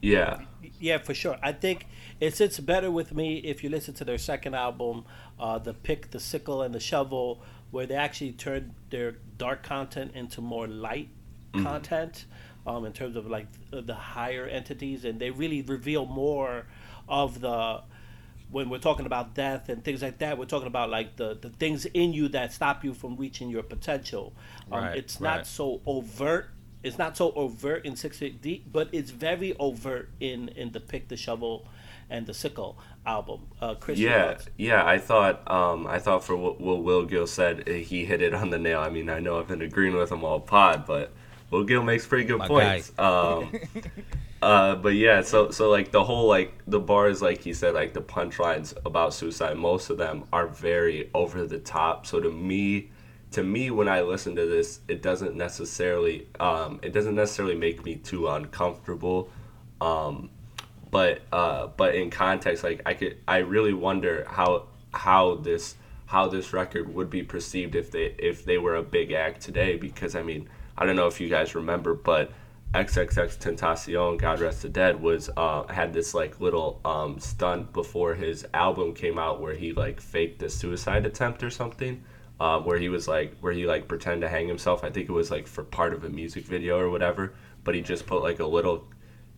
Yeah. 0.01 0.41
Yeah, 0.79 0.97
for 0.97 1.13
sure. 1.13 1.37
I 1.41 1.53
think 1.53 1.87
it 2.19 2.35
sits 2.35 2.59
better 2.59 2.91
with 2.91 3.13
me 3.13 3.37
if 3.37 3.63
you 3.63 3.69
listen 3.69 3.93
to 3.95 4.05
their 4.05 4.17
second 4.17 4.55
album, 4.55 5.05
uh, 5.39 5.57
the 5.59 5.73
pick, 5.73 6.11
the 6.11 6.19
sickle, 6.19 6.61
and 6.61 6.75
the 6.75 6.79
shovel, 6.79 7.41
where 7.73 7.87
they 7.87 7.95
actually 7.95 8.31
turned 8.31 8.71
their 8.91 9.15
dark 9.39 9.63
content 9.63 10.11
into 10.13 10.41
more 10.41 10.67
light 10.67 11.09
content, 11.63 12.25
um, 12.67 12.85
in 12.85 12.93
terms 12.93 13.15
of 13.15 13.25
like 13.25 13.47
the, 13.71 13.81
the 13.81 13.95
higher 13.95 14.45
entities, 14.45 15.03
and 15.05 15.19
they 15.19 15.31
really 15.31 15.63
reveal 15.63 16.05
more 16.05 16.67
of 17.09 17.41
the 17.41 17.81
when 18.51 18.69
we're 18.69 18.77
talking 18.77 19.07
about 19.07 19.33
death 19.33 19.69
and 19.69 19.83
things 19.83 20.03
like 20.03 20.19
that. 20.19 20.37
We're 20.37 20.45
talking 20.45 20.67
about 20.67 20.91
like 20.91 21.15
the 21.15 21.33
the 21.33 21.49
things 21.49 21.85
in 21.85 22.13
you 22.13 22.27
that 22.29 22.53
stop 22.53 22.83
you 22.83 22.93
from 22.93 23.17
reaching 23.17 23.49
your 23.49 23.63
potential. 23.63 24.33
Um, 24.71 24.83
Right, 24.83 24.97
it's 24.97 25.19
not 25.19 25.37
right. 25.37 25.47
so 25.47 25.81
overt 25.87 26.51
it's 26.83 26.97
not 26.97 27.17
so 27.17 27.31
overt 27.31 27.85
in 27.85 27.95
Six 27.95 28.19
Feet 28.19 28.41
Deep, 28.41 28.71
but 28.71 28.89
it's 28.91 29.09
very 29.09 29.55
overt 29.57 30.09
in 30.19 30.49
in 30.49 30.73
the 30.73 30.79
Pick 30.79 31.07
the 31.07 31.17
Shovel 31.17 31.65
and 32.09 32.25
the 32.25 32.33
Sickle 32.33 32.77
album. 33.05 33.47
Uh, 33.61 33.75
Chris, 33.75 33.99
Yeah, 33.99 34.33
thoughts? 34.33 34.49
yeah. 34.57 34.85
I 34.85 34.97
thought, 34.97 35.49
um, 35.49 35.87
I 35.87 35.99
thought 35.99 36.23
for 36.23 36.35
what, 36.35 36.59
what 36.61 36.83
Will 36.83 37.05
Gill 37.05 37.27
said, 37.27 37.63
eh, 37.67 37.79
he 37.79 38.05
hit 38.05 38.21
it 38.21 38.33
on 38.33 38.49
the 38.49 38.59
nail. 38.59 38.79
I 38.79 38.89
mean, 38.89 39.09
I 39.09 39.19
know 39.19 39.39
I've 39.39 39.47
been 39.47 39.61
agreeing 39.61 39.95
with 39.95 40.11
him 40.11 40.23
all 40.23 40.39
pod, 40.39 40.85
but 40.85 41.13
Will 41.49 41.63
Gill 41.63 41.83
makes 41.83 42.05
pretty 42.07 42.25
good 42.25 42.39
My 42.39 42.47
points. 42.47 42.91
Um, 42.97 43.51
uh, 44.41 44.75
but 44.75 44.95
yeah, 44.95 45.21
so 45.21 45.51
so 45.51 45.69
like 45.69 45.91
the 45.91 46.03
whole 46.03 46.27
like 46.27 46.53
the 46.67 46.79
bars, 46.79 47.21
like 47.21 47.41
he 47.41 47.53
said, 47.53 47.73
like 47.73 47.93
the 47.93 48.01
punchlines 48.01 48.73
about 48.85 49.13
suicide, 49.13 49.57
most 49.57 49.89
of 49.89 49.97
them 49.97 50.23
are 50.33 50.47
very 50.47 51.09
over 51.13 51.45
the 51.45 51.59
top. 51.59 52.05
So 52.07 52.19
to 52.19 52.31
me, 52.31 52.89
to 53.31 53.43
me, 53.43 53.71
when 53.71 53.87
I 53.87 54.01
listen 54.01 54.35
to 54.35 54.45
this, 54.45 54.79
it 54.87 55.01
doesn't 55.01 55.35
necessarily, 55.35 56.27
um, 56.39 56.79
it 56.83 56.93
doesn't 56.93 57.15
necessarily 57.15 57.55
make 57.55 57.83
me 57.83 57.95
too 57.95 58.27
uncomfortable. 58.27 59.29
Um, 59.81 60.29
but 60.93 61.21
uh, 61.31 61.67
but 61.75 61.95
in 61.95 62.11
context, 62.11 62.63
like 62.63 62.83
I 62.85 62.93
could, 62.93 63.17
I 63.27 63.37
really 63.37 63.73
wonder 63.73 64.25
how 64.29 64.67
how 64.93 65.35
this 65.35 65.75
how 66.05 66.27
this 66.27 66.53
record 66.53 66.93
would 66.93 67.09
be 67.09 67.23
perceived 67.23 67.73
if 67.73 67.89
they 67.89 68.15
if 68.19 68.45
they 68.45 68.59
were 68.59 68.75
a 68.75 68.83
big 68.83 69.11
act 69.11 69.41
today. 69.41 69.75
Because 69.75 70.15
I 70.15 70.21
mean, 70.21 70.47
I 70.77 70.85
don't 70.85 70.95
know 70.95 71.07
if 71.07 71.19
you 71.19 71.29
guys 71.29 71.55
remember, 71.55 71.95
but 71.95 72.31
XXXTentacion, 72.75 74.19
God 74.19 74.39
rest 74.39 74.61
the 74.61 74.69
dead, 74.69 75.01
was 75.01 75.31
uh, 75.35 75.63
had 75.63 75.93
this 75.93 76.13
like 76.13 76.39
little 76.39 76.79
um, 76.85 77.19
stunt 77.19 77.73
before 77.73 78.13
his 78.13 78.45
album 78.53 78.93
came 78.93 79.17
out 79.17 79.41
where 79.41 79.55
he 79.55 79.73
like 79.73 79.99
faked 79.99 80.43
a 80.43 80.49
suicide 80.49 81.07
attempt 81.07 81.41
or 81.41 81.49
something. 81.49 82.03
Uh, 82.39 82.59
where 82.59 82.77
he 82.77 82.89
was 82.89 83.07
like, 83.07 83.35
where 83.39 83.53
he 83.53 83.65
like 83.65 83.87
pretended 83.87 84.21
to 84.21 84.29
hang 84.29 84.47
himself. 84.47 84.83
I 84.83 84.89
think 84.91 85.09
it 85.09 85.13
was 85.13 85.31
like 85.31 85.47
for 85.47 85.63
part 85.63 85.93
of 85.93 86.03
a 86.03 86.09
music 86.09 86.45
video 86.45 86.77
or 86.77 86.89
whatever. 86.89 87.33
But 87.63 87.73
he 87.73 87.81
just 87.81 88.05
put 88.05 88.21
like 88.21 88.39
a 88.39 88.45
little 88.45 88.85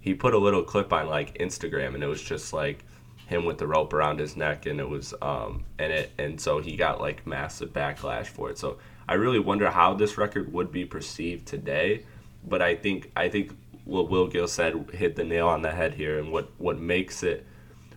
he 0.06 0.14
put 0.14 0.36
a 0.36 0.38
little 0.38 0.62
clip 0.62 0.94
on 0.94 1.08
like 1.08 1.36
Instagram 1.40 1.96
and 1.96 2.04
it 2.04 2.08
was 2.08 2.22
just 2.22 2.54
like 2.54 2.86
him 3.26 3.44
with 3.44 3.58
the 3.58 3.66
rope 3.66 3.92
around 3.92 4.20
his 4.20 4.38
neck 4.38 4.68
and 4.68 4.80
it 4.80 4.88
was 4.88 5.16
um 5.20 5.66
and 5.80 5.92
it 5.92 6.12
and 6.20 6.40
so 6.40 6.60
he 6.60 6.76
got 6.76 7.02
like 7.02 7.26
massive 7.26 7.74
backlash 7.74 8.28
for 8.28 8.52
it. 8.52 8.60
So 8.60 8.78
I 9.10 9.16
really 9.16 9.40
wonder 9.40 9.72
how 9.72 9.96
this 9.96 10.16
record 10.16 10.54
would 10.54 10.72
be 10.72 10.86
perceived 10.86 11.48
today. 11.48 12.06
But 12.48 12.62
I 12.62 12.76
think 12.76 13.12
I 13.18 13.30
think 13.30 13.58
what 13.84 14.12
Will 14.12 14.28
Gill 14.28 14.48
said 14.48 14.92
hit 14.94 15.16
the 15.16 15.24
nail 15.24 15.48
on 15.48 15.64
the 15.64 15.72
head 15.72 15.96
here 15.96 16.20
and 16.20 16.32
what 16.32 16.52
what 16.60 16.80
makes 16.80 17.24
it 17.24 17.44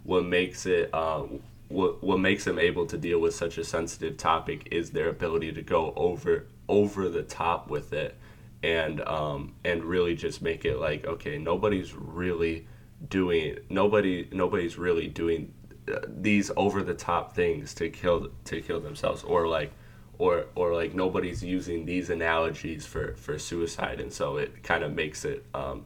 what 0.04 0.24
makes 0.24 0.64
it 0.64 0.88
uh, 0.94 1.24
what 1.68 2.02
what 2.02 2.18
makes 2.20 2.44
them 2.44 2.58
able 2.58 2.86
to 2.86 2.96
deal 2.96 3.18
with 3.20 3.34
such 3.34 3.58
a 3.58 3.64
sensitive 3.64 4.16
topic 4.16 4.66
is 4.70 4.92
their 4.92 5.10
ability 5.10 5.52
to 5.52 5.60
go 5.60 5.92
over 5.94 6.46
over 6.70 7.10
the 7.10 7.22
top 7.22 7.68
with 7.68 7.92
it 7.92 8.16
and 8.62 9.00
um 9.02 9.54
and 9.64 9.84
really 9.84 10.14
just 10.14 10.42
make 10.42 10.64
it 10.64 10.78
like 10.78 11.06
okay 11.06 11.38
nobody's 11.38 11.94
really 11.94 12.66
doing 13.08 13.56
nobody 13.70 14.28
nobody's 14.32 14.76
really 14.76 15.06
doing 15.06 15.52
uh, 15.92 16.00
these 16.08 16.50
over 16.56 16.82
the 16.82 16.94
top 16.94 17.34
things 17.34 17.72
to 17.74 17.88
kill 17.88 18.28
to 18.44 18.60
kill 18.60 18.80
themselves 18.80 19.22
or 19.22 19.46
like 19.46 19.72
or 20.18 20.46
or 20.56 20.74
like 20.74 20.94
nobody's 20.94 21.42
using 21.42 21.84
these 21.86 22.10
analogies 22.10 22.84
for 22.84 23.14
for 23.14 23.38
suicide 23.38 24.00
and 24.00 24.12
so 24.12 24.36
it 24.36 24.62
kind 24.64 24.82
of 24.82 24.92
makes 24.92 25.24
it 25.24 25.44
um 25.54 25.84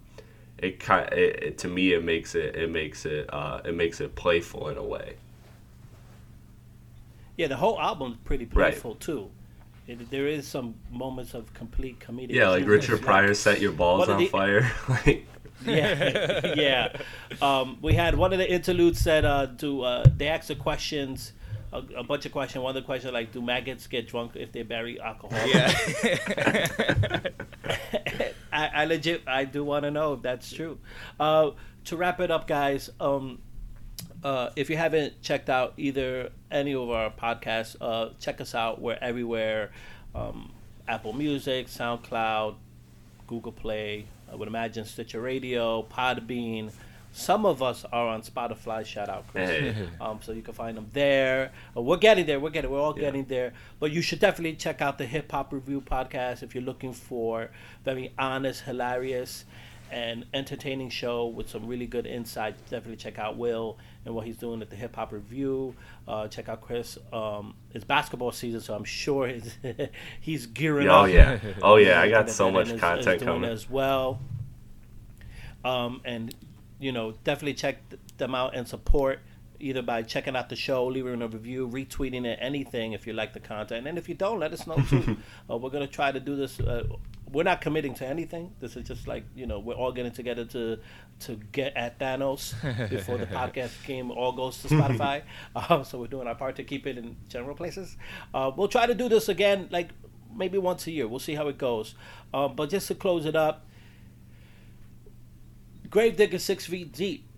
it 0.58 0.80
kind 0.80 1.12
it, 1.12 1.42
it, 1.42 1.58
to 1.58 1.68
me 1.68 1.92
it 1.92 2.02
makes 2.02 2.34
it 2.34 2.56
it 2.56 2.70
makes 2.70 3.04
it 3.04 3.32
uh 3.34 3.60
it 3.64 3.74
makes 3.74 4.00
it 4.00 4.14
playful 4.14 4.68
in 4.68 4.78
a 4.78 4.82
way 4.82 5.16
yeah, 7.36 7.46
the 7.46 7.56
whole 7.56 7.80
album's 7.80 8.16
pretty 8.24 8.44
Right. 8.54 8.72
playful 8.72 8.94
too. 8.96 9.30
It, 9.92 10.10
there 10.10 10.26
is 10.26 10.46
some 10.46 10.74
moments 10.90 11.34
of 11.34 11.52
complete 11.54 12.00
comedic. 12.00 12.30
yeah 12.30 12.48
like 12.48 12.60
humor. 12.60 12.74
richard 12.76 13.02
pryor 13.02 13.34
set 13.34 13.60
your 13.60 13.72
balls 13.72 14.08
on 14.08 14.18
the- 14.18 14.26
fire 14.28 14.70
like 14.88 15.26
yeah, 15.64 16.54
yeah. 16.54 16.88
Um, 17.40 17.78
we 17.80 17.94
had 17.94 18.16
one 18.16 18.32
of 18.32 18.38
the 18.38 18.50
interludes 18.50 18.98
said, 19.00 19.24
uh, 19.24 19.46
"Do 19.46 19.82
uh, 19.82 20.04
they 20.16 20.28
ask 20.28 20.48
the 20.48 20.56
questions?" 20.56 21.32
A, 21.72 21.82
a 21.98 22.04
bunch 22.04 22.26
of 22.26 22.32
questions. 22.32 22.62
One 22.62 22.76
of 22.76 22.82
the 22.82 22.86
questions 22.86 23.12
like, 23.12 23.32
"Do 23.32 23.40
maggots 23.40 23.86
get 23.86 24.08
drunk 24.08 24.32
if 24.34 24.52
they 24.52 24.62
bury 24.62 25.00
alcohol?" 25.00 25.38
Yeah. 25.46 25.72
I, 28.52 28.66
I 28.74 28.84
legit, 28.84 29.22
I 29.26 29.44
do 29.44 29.64
want 29.64 29.84
to 29.84 29.90
know 29.90 30.14
if 30.14 30.22
that's 30.22 30.52
true. 30.52 30.78
Uh, 31.18 31.52
to 31.84 31.96
wrap 31.96 32.20
it 32.20 32.30
up, 32.30 32.46
guys, 32.46 32.90
um, 33.00 33.40
uh, 34.24 34.50
if 34.56 34.70
you 34.70 34.76
haven't 34.76 35.20
checked 35.22 35.48
out 35.50 35.74
either 35.76 36.30
any 36.50 36.74
of 36.74 36.88
our 36.90 37.10
podcasts, 37.10 37.76
uh, 37.80 38.10
check 38.20 38.40
us 38.40 38.54
out. 38.54 38.80
We're 38.80 38.98
everywhere: 39.00 39.70
um, 40.14 40.52
Apple 40.88 41.12
Music, 41.12 41.66
SoundCloud, 41.68 42.54
Google 43.26 43.52
Play. 43.52 44.06
I 44.30 44.34
would 44.34 44.48
imagine 44.48 44.84
Stitcher 44.84 45.20
Radio, 45.20 45.82
Podbean. 45.82 46.70
Some 47.14 47.44
of 47.44 47.62
us 47.62 47.84
are 47.92 48.08
on 48.08 48.22
Spotify. 48.22 48.86
Shout 48.86 49.10
out, 49.10 49.26
Chris. 49.28 49.76
Um, 50.00 50.20
so 50.22 50.32
you 50.32 50.40
can 50.40 50.54
find 50.54 50.76
them 50.78 50.86
there. 50.94 51.52
Uh, 51.76 51.82
we're 51.82 51.98
getting 51.98 52.24
there. 52.24 52.40
We're 52.40 52.48
getting. 52.48 52.70
We're 52.70 52.80
all 52.80 52.94
Yeah. 52.96 53.02
getting 53.06 53.24
there. 53.26 53.52
But 53.78 53.92
you 53.92 54.00
should 54.00 54.18
definitely 54.20 54.56
check 54.56 54.80
out 54.80 54.96
the 54.96 55.04
Hip 55.04 55.30
Hop 55.30 55.52
Review 55.52 55.82
podcast 55.82 56.42
if 56.42 56.54
you're 56.54 56.64
looking 56.64 56.94
for 56.94 57.50
very 57.84 58.12
honest, 58.18 58.62
hilarious, 58.62 59.44
and 59.92 60.24
entertaining 60.34 60.88
show 60.90 61.26
with 61.26 61.48
some 61.48 61.66
really 61.66 61.86
good 61.86 62.06
insights. 62.06 62.60
Definitely 62.62 62.96
check 62.96 63.18
out 63.18 63.36
Will 63.36 63.78
and 64.04 64.14
what 64.14 64.26
he's 64.26 64.38
doing 64.38 64.62
at 64.62 64.70
the 64.70 64.76
Hip 64.76 64.96
Hop 64.96 65.12
Review. 65.12 65.74
Uh, 66.08 66.26
check 66.28 66.48
out 66.48 66.62
Chris. 66.62 66.98
Um, 67.12 67.54
it's 67.72 67.84
basketball 67.84 68.32
season, 68.32 68.60
so 68.60 68.74
I'm 68.74 68.84
sure 68.84 69.28
he's, 69.28 69.56
he's 70.20 70.46
gearing 70.46 70.88
oh 70.88 71.04
up. 71.04 71.10
yeah 71.10 71.38
oh 71.62 71.76
yeah 71.76 72.00
i 72.00 72.08
got 72.08 72.28
so 72.30 72.50
much 72.50 72.66
is- 72.68 72.72
is 72.74 72.80
content 72.80 73.20
doing 73.20 73.32
coming 73.34 73.50
as 73.50 73.68
well. 73.70 74.18
Um, 75.64 76.00
and 76.04 76.34
you 76.80 76.90
know, 76.92 77.12
definitely 77.22 77.54
check 77.54 77.76
them 78.18 78.34
out 78.34 78.54
and 78.56 78.66
support. 78.66 79.20
either 79.60 79.82
by 79.82 80.02
checking 80.02 80.34
out 80.34 80.48
the 80.48 80.56
show, 80.56 80.84
leaving 80.86 81.22
a 81.22 81.28
review, 81.28 81.68
retweeting 81.68 82.24
it, 82.26 82.36
anything 82.42 82.92
if 82.94 83.06
you 83.06 83.12
like 83.12 83.32
the 83.32 83.38
content. 83.38 83.86
And 83.86 83.96
if 83.96 84.08
you 84.08 84.14
don't, 84.16 84.40
let 84.40 84.52
us 84.52 84.66
know 84.66 84.74
too. 84.90 85.16
uh, 85.50 85.56
we're 85.56 85.70
gonna 85.70 85.86
try 85.86 86.10
to 86.10 86.18
do 86.18 86.34
this. 86.34 86.58
Uh, 86.58 86.82
we're 87.32 87.42
not 87.42 87.60
committing 87.60 87.94
to 87.94 88.06
anything. 88.06 88.52
This 88.60 88.76
is 88.76 88.86
just 88.86 89.08
like 89.08 89.24
you 89.34 89.46
know 89.46 89.58
we're 89.58 89.74
all 89.74 89.92
getting 89.92 90.12
together 90.12 90.44
to 90.46 90.78
to 91.20 91.36
get 91.52 91.76
at 91.76 91.98
Thanos 91.98 92.54
before 92.90 93.18
the 93.18 93.26
podcast 93.38 93.84
game 93.86 94.10
all 94.10 94.32
goes 94.32 94.60
to 94.62 94.68
Spotify. 94.68 95.22
uh, 95.56 95.82
so 95.82 95.98
we're 95.98 96.06
doing 96.06 96.26
our 96.26 96.34
part 96.34 96.56
to 96.56 96.64
keep 96.64 96.86
it 96.86 96.98
in 96.98 97.16
general 97.28 97.54
places. 97.54 97.96
Uh, 98.34 98.50
we'll 98.54 98.68
try 98.68 98.86
to 98.86 98.94
do 98.94 99.08
this 99.08 99.28
again, 99.28 99.68
like 99.70 99.90
maybe 100.34 100.58
once 100.58 100.86
a 100.86 100.90
year. 100.90 101.08
We'll 101.08 101.20
see 101.20 101.34
how 101.34 101.48
it 101.48 101.58
goes. 101.58 101.94
Um, 102.34 102.54
but 102.54 102.70
just 102.70 102.88
to 102.88 102.94
close 102.94 103.24
it 103.24 103.36
up, 103.36 103.66
Gravedigger 105.88 106.38
Six 106.38 106.66
Feet 106.66 106.92
Deep. 106.92 107.28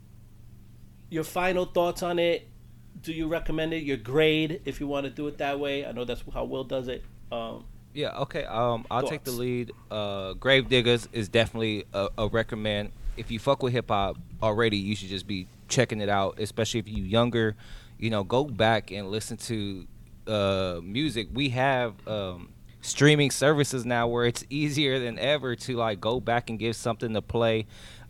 Your 1.11 1.25
final 1.25 1.67
thoughts 1.67 2.03
on 2.03 2.19
it? 2.19 2.49
Do 3.01 3.13
you 3.13 3.29
recommend 3.29 3.75
it? 3.75 3.83
Your 3.83 3.97
grade, 3.97 4.63
if 4.65 4.81
you 4.81 4.87
want 4.87 5.05
to 5.05 5.11
do 5.11 5.29
it 5.29 5.39
that 5.39 5.61
way. 5.61 5.85
I 5.87 5.93
know 5.93 6.05
that's 6.05 6.23
how 6.33 6.45
Will 6.45 6.65
does 6.65 6.89
it. 6.89 7.05
Um, 7.31 7.65
yeah. 7.95 8.19
Okay. 8.19 8.45
Um, 8.45 8.85
I'll 8.91 9.07
take 9.07 9.25
the 9.25 9.31
lead. 9.31 9.73
Uh, 9.91 10.35
Gravediggaz 10.35 11.09
is 11.13 11.29
definitely 11.29 11.85
a, 11.95 12.09
a 12.19 12.29
recommend. 12.29 12.91
If 13.17 13.31
you 13.31 13.39
fuck 13.39 13.63
with 13.63 13.73
hip 13.73 13.89
hop 13.89 14.17
already, 14.43 14.77
you 14.77 14.97
should 14.97 15.09
just 15.09 15.27
be 15.27 15.47
checking 15.69 16.01
it 16.01 16.09
out. 16.09 16.41
Especially 16.41 16.81
if 16.81 16.89
you 16.89 17.05
younger, 17.05 17.55
you 17.99 18.11
know, 18.11 18.25
go 18.25 18.45
back 18.45 18.91
and 18.91 19.11
listen 19.11 19.37
to 19.37 19.87
uh, 20.27 20.81
music. 20.83 21.29
We 21.33 21.51
have 21.51 21.95
um, 22.09 22.53
streaming 22.81 23.31
services 23.31 23.87
now 23.87 24.09
where 24.09 24.27
it's 24.27 24.45
easier 24.51 24.99
than 24.99 25.19
ever 25.19 25.55
to 25.55 25.77
like 25.77 26.01
go 26.01 26.19
back 26.21 26.51
and 26.51 26.59
give 26.59 26.75
something 26.75 27.15
to 27.15 27.23
play. 27.23 27.67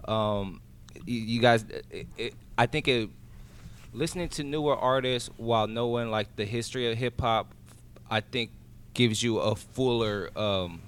Um, 0.06 0.62
you, 1.04 1.20
you, 1.20 1.40
guys, 1.40 1.64
it, 1.90 2.06
it, 2.16 2.34
I 2.56 2.66
think 2.66 2.88
it, 2.88 3.10
listening 3.92 4.28
to 4.30 4.44
newer 4.44 4.76
artists 4.76 5.28
while 5.36 5.66
knowing 5.66 6.10
like 6.10 6.36
the 6.36 6.44
history 6.44 6.90
of 6.90 6.96
hip 6.96 7.20
hop, 7.20 7.52
I 8.10 8.20
think 8.20 8.50
gives 8.94 9.22
you 9.22 9.38
a 9.38 9.54
fuller 9.54 10.30
um, 10.38 10.80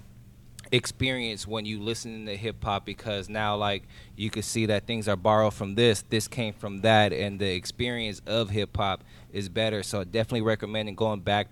experience 0.73 1.47
when 1.47 1.64
you 1.64 1.81
listen 1.81 2.27
to 2.27 2.37
hip 2.37 2.62
hop 2.62 2.85
because 2.85 3.29
now 3.29 3.57
like 3.57 3.85
you 4.16 4.31
can 4.31 4.42
see 4.42 4.66
that 4.66 4.87
things 4.87 5.09
are 5.09 5.16
borrowed 5.16 5.55
from 5.55 5.75
this, 5.75 6.03
this 6.09 6.29
came 6.29 6.55
from 6.55 6.79
that, 6.79 7.12
and 7.12 7.38
the 7.38 7.53
experience 7.55 8.21
of 8.27 8.51
hip 8.51 8.77
hop 8.77 9.05
is 9.33 9.49
better. 9.49 9.83
So 9.83 10.05
definitely 10.05 10.42
recommending 10.42 10.95
going 10.95 11.21
back. 11.21 11.49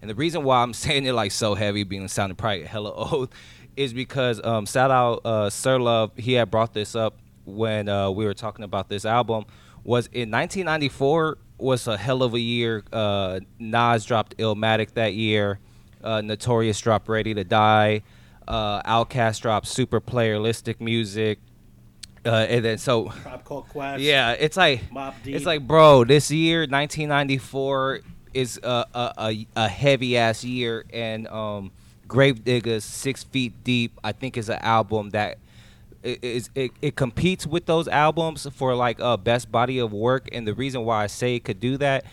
And 0.00 0.10
the 0.10 0.14
reason 0.14 0.44
why 0.44 0.62
I'm 0.62 0.74
saying 0.74 1.06
it 1.06 1.12
like 1.12 1.32
so 1.32 1.54
heavy, 1.54 1.84
being 1.84 2.08
sounding 2.08 2.36
probably 2.36 2.64
hella 2.64 2.92
old, 3.12 3.32
is 3.76 3.92
because 3.92 4.42
um, 4.44 4.66
shout 4.66 4.90
out 4.90 5.24
uh, 5.24 5.50
Sir 5.50 5.78
Love. 5.78 6.12
He 6.16 6.32
had 6.34 6.50
brought 6.50 6.74
this 6.74 6.94
up 6.94 7.18
when 7.44 7.88
uh, 7.88 8.10
we 8.10 8.24
were 8.24 8.34
talking 8.34 8.64
about 8.64 8.88
this 8.88 9.04
album. 9.04 9.44
Was 9.84 10.06
in 10.08 10.30
1994 10.30 11.38
was 11.58 11.86
a 11.86 11.96
hell 11.96 12.22
of 12.22 12.34
a 12.34 12.40
year. 12.40 12.82
Uh, 12.92 13.40
Nas 13.58 14.04
dropped 14.04 14.36
Illmatic 14.36 14.94
that 14.94 15.14
year. 15.14 15.58
Uh, 16.02 16.20
Notorious 16.20 16.80
dropped 16.80 17.08
Ready 17.08 17.34
to 17.34 17.44
Die. 17.44 18.02
Uh, 18.46 18.82
Outkast 18.82 19.42
dropped 19.42 19.66
Super 19.66 20.00
Playalistic 20.00 20.80
Music. 20.80 21.38
Uh, 22.24 22.46
and 22.48 22.64
then 22.64 22.78
so 22.78 23.12
Quest, 23.44 24.02
yeah, 24.02 24.32
it's 24.32 24.56
like 24.56 24.82
it's 25.24 25.46
like 25.46 25.66
bro, 25.66 26.04
this 26.04 26.30
year 26.30 26.60
1994 26.60 28.00
is 28.34 28.58
a 28.62 28.84
a, 28.94 29.46
a 29.56 29.68
heavy 29.68 30.16
ass 30.16 30.44
year, 30.44 30.84
and 30.92 31.28
um, 31.28 31.70
Gravediggaz, 32.06 32.82
Six 32.82 33.22
Feet 33.24 33.52
Deep, 33.64 33.98
I 34.02 34.12
think 34.12 34.36
is 34.36 34.48
an 34.48 34.58
album 34.60 35.10
that 35.10 35.38
is 36.02 36.50
it, 36.54 36.72
it 36.80 36.96
competes 36.96 37.46
with 37.46 37.66
those 37.66 37.88
albums 37.88 38.46
for 38.52 38.74
like 38.74 38.98
a 39.00 39.16
best 39.16 39.50
body 39.50 39.78
of 39.78 39.92
work. 39.92 40.28
And 40.32 40.46
the 40.46 40.54
reason 40.54 40.84
why 40.84 41.04
I 41.04 41.06
say 41.06 41.36
it 41.36 41.44
could 41.44 41.60
do 41.60 41.76
that 41.78 42.04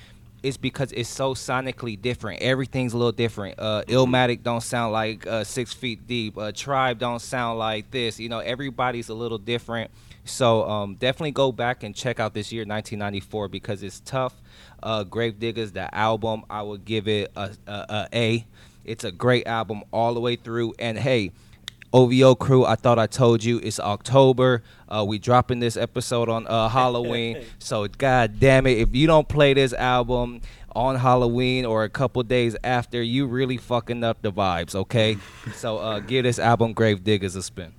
is 0.46 0.58
because 0.58 0.92
it's 0.92 1.10
so 1.10 1.34
sonically 1.34 2.00
different. 2.00 2.42
Everything's 2.42 2.94
a 2.94 2.98
little 2.98 3.12
different. 3.12 3.60
Uh. 3.60 3.84
Illmatic 3.88 4.44
don't 4.44 4.62
sound 4.62 4.94
like 4.94 5.26
uh, 5.26 5.44
Six 5.44 5.74
Feet 5.74 6.06
Deep. 6.06 6.38
Uh, 6.38 6.52
Tribe 6.52 7.00
don't 7.00 7.20
sound 7.22 7.60
like 7.60 7.90
this. 7.92 8.20
You 8.20 8.30
know, 8.30 8.40
everybody's 8.40 9.10
a 9.10 9.14
little 9.14 9.38
different. 9.38 9.90
So 10.26 10.68
um, 10.68 10.96
definitely 10.96 11.32
go 11.32 11.52
back 11.52 11.84
and 11.84 11.96
check 11.96 12.20
out 12.20 12.34
this 12.34 12.52
year, 12.52 12.62
1994, 12.62 13.48
because 13.48 13.84
it's 13.84 14.00
tough. 14.02 14.34
Uh, 14.82 15.04
Gravediggaz, 15.04 15.74
the 15.74 15.94
album, 15.94 16.44
I 16.50 16.62
would 16.62 16.86
give 16.86 17.08
it 17.08 17.32
a, 17.36 17.52
a, 17.68 17.72
a 17.72 18.08
A. 18.14 18.46
It's 18.84 19.04
a 19.04 19.12
great 19.12 19.48
album 19.48 19.84
all 19.92 20.14
the 20.14 20.20
way 20.20 20.36
through. 20.36 20.74
And 20.78 20.98
hey, 20.98 21.32
OVO 21.94 22.36
crew, 22.36 22.66
I 22.66 22.76
thought 22.76 23.00
I 23.00 23.08
told 23.08 23.44
you 23.44 23.60
it's 23.64 23.80
October. 23.80 24.64
Uh, 24.88 25.04
we 25.08 25.18
dropping 25.18 25.60
this 25.60 25.78
episode 25.78 26.30
on 26.30 26.46
uh, 26.48 26.70
Halloween. 26.70 27.44
so 27.60 27.88
god 27.88 28.40
damn 28.40 28.68
it, 28.68 28.78
if 28.78 28.96
you 28.96 29.08
don't 29.08 29.28
play 29.28 29.54
this 29.54 29.74
album 29.74 30.42
on 30.76 30.96
Halloween 30.98 31.66
or 31.66 31.84
a 31.84 31.90
couple 31.90 32.22
days 32.24 32.56
after, 32.64 33.02
you 33.02 33.26
really 33.26 33.58
fucking 33.58 34.04
up 34.04 34.22
the 34.22 34.32
vibes, 34.32 34.76
okay? 34.76 35.18
so 35.56 35.78
uh, 35.78 36.00
give 36.00 36.24
this 36.24 36.38
album 36.38 36.76
Gravediggaz 36.76 37.36
a 37.36 37.42
spin. 37.42 37.74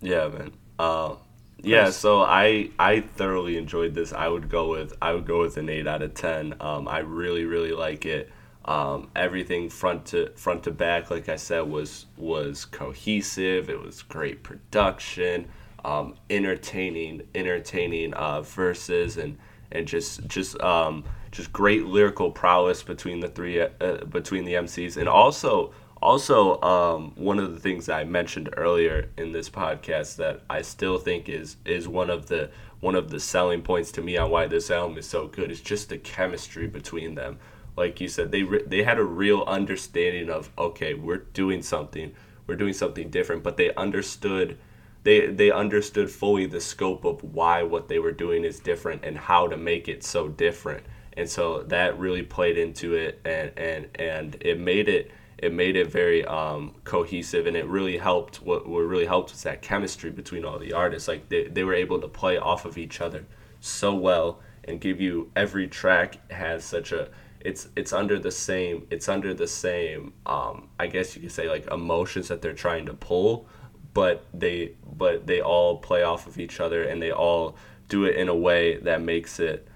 Yeah, 0.00 0.28
man. 0.28 0.52
Uh, 0.78 1.16
yeah, 1.62 1.90
so 1.90 2.22
I 2.22 2.70
I 2.78 3.00
thoroughly 3.00 3.56
enjoyed 3.56 3.94
this. 3.94 4.12
I 4.12 4.28
would 4.28 4.48
go 4.48 4.70
with 4.70 4.94
I 5.00 5.12
would 5.12 5.26
go 5.26 5.40
with 5.40 5.56
an 5.56 5.68
eight 5.68 5.86
out 5.86 6.02
of 6.02 6.14
ten. 6.14 6.54
Um, 6.60 6.88
I 6.88 6.98
really 6.98 7.44
really 7.44 7.72
like 7.72 8.04
it. 8.04 8.30
Um, 8.64 9.10
everything 9.14 9.70
front 9.70 10.06
to 10.06 10.30
front 10.34 10.64
to 10.64 10.72
back, 10.72 11.10
like 11.10 11.28
I 11.28 11.36
said, 11.36 11.62
was 11.62 12.06
was 12.16 12.64
cohesive. 12.64 13.70
It 13.70 13.80
was 13.80 14.02
great 14.02 14.42
production, 14.42 15.48
um, 15.84 16.14
entertaining, 16.30 17.22
entertaining 17.34 18.14
uh, 18.14 18.42
verses, 18.42 19.16
and 19.16 19.38
and 19.70 19.86
just 19.86 20.26
just 20.26 20.60
um, 20.60 21.04
just 21.30 21.52
great 21.52 21.86
lyrical 21.86 22.30
prowess 22.30 22.82
between 22.82 23.20
the 23.20 23.28
three 23.28 23.60
uh, 23.60 24.04
between 24.08 24.44
the 24.44 24.54
MCs, 24.54 24.96
and 24.96 25.08
also 25.08 25.72
also 26.02 26.60
um, 26.62 27.12
one 27.14 27.38
of 27.38 27.54
the 27.54 27.60
things 27.60 27.88
I 27.88 28.04
mentioned 28.04 28.50
earlier 28.56 29.08
in 29.16 29.32
this 29.32 29.48
podcast 29.48 30.16
that 30.16 30.40
I 30.50 30.62
still 30.62 30.98
think 30.98 31.28
is 31.28 31.56
is 31.64 31.88
one 31.88 32.10
of 32.10 32.26
the 32.26 32.50
one 32.80 32.94
of 32.96 33.10
the 33.10 33.20
selling 33.20 33.62
points 33.62 33.92
to 33.92 34.02
me 34.02 34.16
on 34.16 34.30
why 34.30 34.46
this 34.46 34.70
album 34.70 34.98
is 34.98 35.08
so 35.08 35.28
good 35.28 35.50
is 35.50 35.60
just 35.60 35.88
the 35.88 35.98
chemistry 35.98 36.66
between 36.66 37.14
them. 37.14 37.38
Like 37.76 38.00
you 38.00 38.08
said, 38.08 38.32
they 38.32 38.42
re- 38.42 38.64
they 38.66 38.82
had 38.82 38.98
a 38.98 39.04
real 39.04 39.44
understanding 39.46 40.28
of 40.28 40.50
okay, 40.58 40.94
we're 40.94 41.18
doing 41.32 41.62
something, 41.62 42.12
we're 42.46 42.56
doing 42.56 42.74
something 42.74 43.08
different, 43.08 43.42
but 43.42 43.56
they 43.56 43.72
understood 43.74 44.58
they 45.04 45.26
they 45.26 45.50
understood 45.50 46.10
fully 46.10 46.46
the 46.46 46.60
scope 46.60 47.04
of 47.04 47.22
why 47.22 47.62
what 47.62 47.88
they 47.88 47.98
were 47.98 48.12
doing 48.12 48.44
is 48.44 48.60
different 48.60 49.04
and 49.04 49.16
how 49.16 49.46
to 49.48 49.56
make 49.56 49.88
it 49.88 50.04
so 50.04 50.28
different. 50.28 50.84
And 51.14 51.28
so 51.28 51.62
that 51.64 51.98
really 51.98 52.22
played 52.22 52.56
into 52.56 52.94
it 52.94 53.20
and 53.24 53.52
and 53.56 53.88
and 53.96 54.36
it 54.40 54.58
made 54.58 54.88
it 54.88 55.10
it 55.38 55.52
made 55.52 55.74
it 55.74 55.90
very 55.90 56.24
um, 56.26 56.72
cohesive 56.84 57.46
and 57.46 57.56
it 57.56 57.66
really 57.66 57.98
helped 57.98 58.36
what, 58.42 58.66
what 58.68 58.78
really 58.78 59.06
helped 59.06 59.32
was 59.32 59.42
that 59.42 59.60
chemistry 59.60 60.08
between 60.08 60.44
all 60.44 60.56
the 60.56 60.72
artists 60.72 61.08
like 61.08 61.28
they, 61.28 61.48
they 61.48 61.64
were 61.64 61.74
able 61.74 62.00
to 62.00 62.06
play 62.06 62.38
off 62.38 62.64
of 62.64 62.78
each 62.78 63.00
other 63.00 63.26
so 63.58 63.92
well 63.92 64.38
and 64.64 64.80
give 64.80 65.00
you 65.00 65.28
every 65.34 65.66
track 65.66 66.30
has 66.30 66.64
such 66.64 66.92
a 66.92 67.08
it's 67.40 67.68
it's 67.74 67.92
under 67.92 68.20
the 68.20 68.30
same 68.30 68.86
it's 68.90 69.08
under 69.08 69.34
the 69.34 69.46
same 69.48 70.12
um, 70.26 70.68
I 70.78 70.86
guess 70.86 71.16
you 71.16 71.22
could 71.22 71.32
say 71.32 71.48
like 71.48 71.66
emotions 71.72 72.28
that 72.28 72.40
they're 72.40 72.52
trying 72.52 72.86
to 72.86 72.94
pull, 72.94 73.48
but 73.94 74.24
they 74.32 74.72
but 74.96 75.26
they 75.26 75.40
all 75.40 75.78
play 75.78 76.02
off 76.02 76.26
of 76.26 76.38
each 76.38 76.60
other 76.60 76.82
and 76.82 77.02
they 77.02 77.10
all 77.10 77.56
do 77.88 78.04
it 78.04 78.16
in 78.16 78.28
a 78.28 78.34
way 78.34 78.76
that 78.76 79.00
makes 79.00 79.38
it 79.38 79.66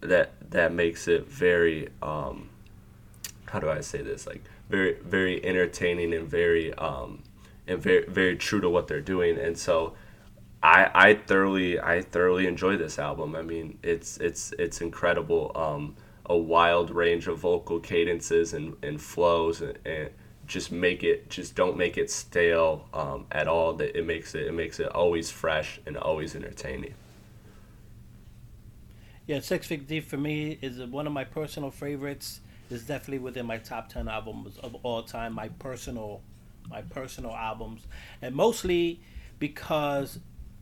that 0.00 0.32
that 0.50 0.72
makes 0.72 1.06
it 1.08 1.28
very 1.28 1.88
um, 2.02 2.48
how 3.46 3.58
do 3.58 3.68
I 3.68 3.80
say 3.80 4.02
this 4.02 4.26
like 4.26 4.42
very 4.68 4.94
very 5.02 5.44
entertaining 5.44 6.12
and 6.12 6.28
very 6.28 6.74
um, 6.74 7.22
and 7.66 7.80
very 7.80 8.04
very 8.06 8.36
true 8.36 8.60
to 8.60 8.68
what 8.68 8.88
they're 8.88 9.00
doing 9.00 9.38
and 9.38 9.56
so 9.56 9.94
I, 10.62 10.90
I 10.94 11.14
thoroughly 11.14 11.80
I 11.80 12.02
thoroughly 12.02 12.46
enjoy 12.46 12.76
this 12.76 12.98
album. 12.98 13.34
I 13.34 13.42
mean, 13.42 13.78
it's 13.82 14.16
it's 14.18 14.52
it's 14.58 14.80
incredible. 14.80 15.50
Um, 15.54 15.96
a 16.26 16.36
wild 16.36 16.90
range 16.90 17.26
of 17.26 17.38
vocal 17.38 17.80
cadences 17.80 18.52
and, 18.52 18.76
and 18.82 19.00
flows 19.02 19.60
and, 19.60 19.76
and 19.84 20.10
just 20.52 20.70
make 20.70 21.02
it 21.02 21.30
just 21.30 21.54
don't 21.54 21.76
make 21.76 21.96
it 21.96 22.10
stale 22.10 22.86
um, 22.92 23.26
at 23.32 23.48
all 23.48 23.72
that 23.72 23.98
it 23.98 24.06
makes 24.06 24.34
it 24.34 24.46
it 24.46 24.52
makes 24.52 24.78
it 24.78 24.88
always 24.88 25.30
fresh 25.30 25.80
and 25.86 25.96
always 25.96 26.36
entertaining. 26.36 26.94
Yeah 29.26 29.40
six 29.40 29.66
feet 29.66 29.88
deep 29.88 30.06
for 30.06 30.18
me 30.18 30.58
is 30.60 30.78
one 30.80 31.06
of 31.06 31.12
my 31.12 31.24
personal 31.24 31.70
favorites. 31.70 32.40
Is 32.70 32.84
definitely 32.84 33.18
within 33.18 33.44
my 33.44 33.58
top 33.58 33.90
10 33.90 34.08
albums 34.08 34.56
of 34.58 34.74
all 34.82 35.02
time 35.02 35.34
my 35.34 35.48
personal 35.48 36.22
my 36.68 36.82
personal 36.82 37.32
albums. 37.32 37.86
And 38.20 38.34
mostly 38.34 39.00
because 39.38 40.20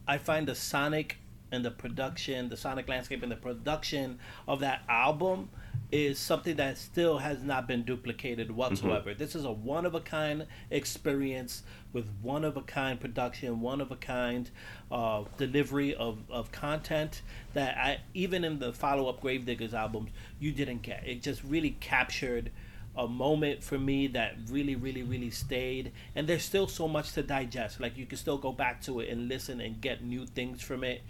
i 0.08 0.18
find 0.18 0.48
the 0.48 0.54
sonic 0.54 1.18
and 1.52 1.64
the 1.64 1.70
production, 1.70 2.48
the 2.48 2.56
sonic 2.56 2.88
landscape 2.88 3.22
and 3.22 3.30
the 3.30 3.36
production 3.36 4.18
of 4.46 4.60
that 4.60 4.82
album 4.88 5.50
is 5.92 6.18
something 6.18 6.56
that 6.56 6.78
still 6.78 7.18
has 7.18 7.42
not 7.42 7.66
been 7.66 7.82
duplicated 7.82 8.50
whatsoever. 8.50 9.10
Mm-hmm. 9.10 9.18
This 9.18 9.34
is 9.34 9.44
a 9.44 9.52
one 9.52 9.86
of 9.86 9.94
a 9.94 10.00
kind 10.00 10.46
experience 10.70 11.62
with 11.92 12.06
one 12.22 12.44
of 12.44 12.56
a 12.56 12.62
kind 12.62 13.00
production, 13.00 13.60
one 13.60 13.80
of 13.80 13.90
a 13.90 13.96
kind 13.96 14.50
uh, 14.90 15.24
delivery 15.36 15.94
of, 15.94 16.18
of 16.30 16.52
content 16.52 17.22
that 17.54 17.76
I 17.76 17.98
even 18.14 18.44
in 18.44 18.58
the 18.58 18.72
follow 18.72 19.08
up 19.08 19.22
Gravediggaz 19.22 19.72
albums 19.72 20.10
you 20.38 20.52
didn't 20.52 20.82
get. 20.82 21.06
It 21.06 21.22
just 21.22 21.42
really 21.42 21.76
captured 21.80 22.50
a 22.96 23.06
moment 23.06 23.62
for 23.62 23.78
me 23.78 24.08
that 24.08 24.34
really, 24.48 24.74
really, 24.74 25.02
really 25.02 25.30
stayed. 25.30 25.92
And 26.14 26.28
there's 26.28 26.42
still 26.44 26.66
so 26.66 26.88
much 26.88 27.12
to 27.12 27.22
digest. 27.22 27.80
Like 27.80 27.96
you 27.96 28.06
can 28.06 28.18
still 28.18 28.38
go 28.38 28.52
back 28.52 28.82
to 28.82 29.00
it 29.00 29.08
and 29.08 29.28
listen 29.28 29.60
and 29.60 29.80
get 29.80 30.02
new 30.02 30.26
things 30.26 30.60
from 30.60 30.84
it. 30.84 31.02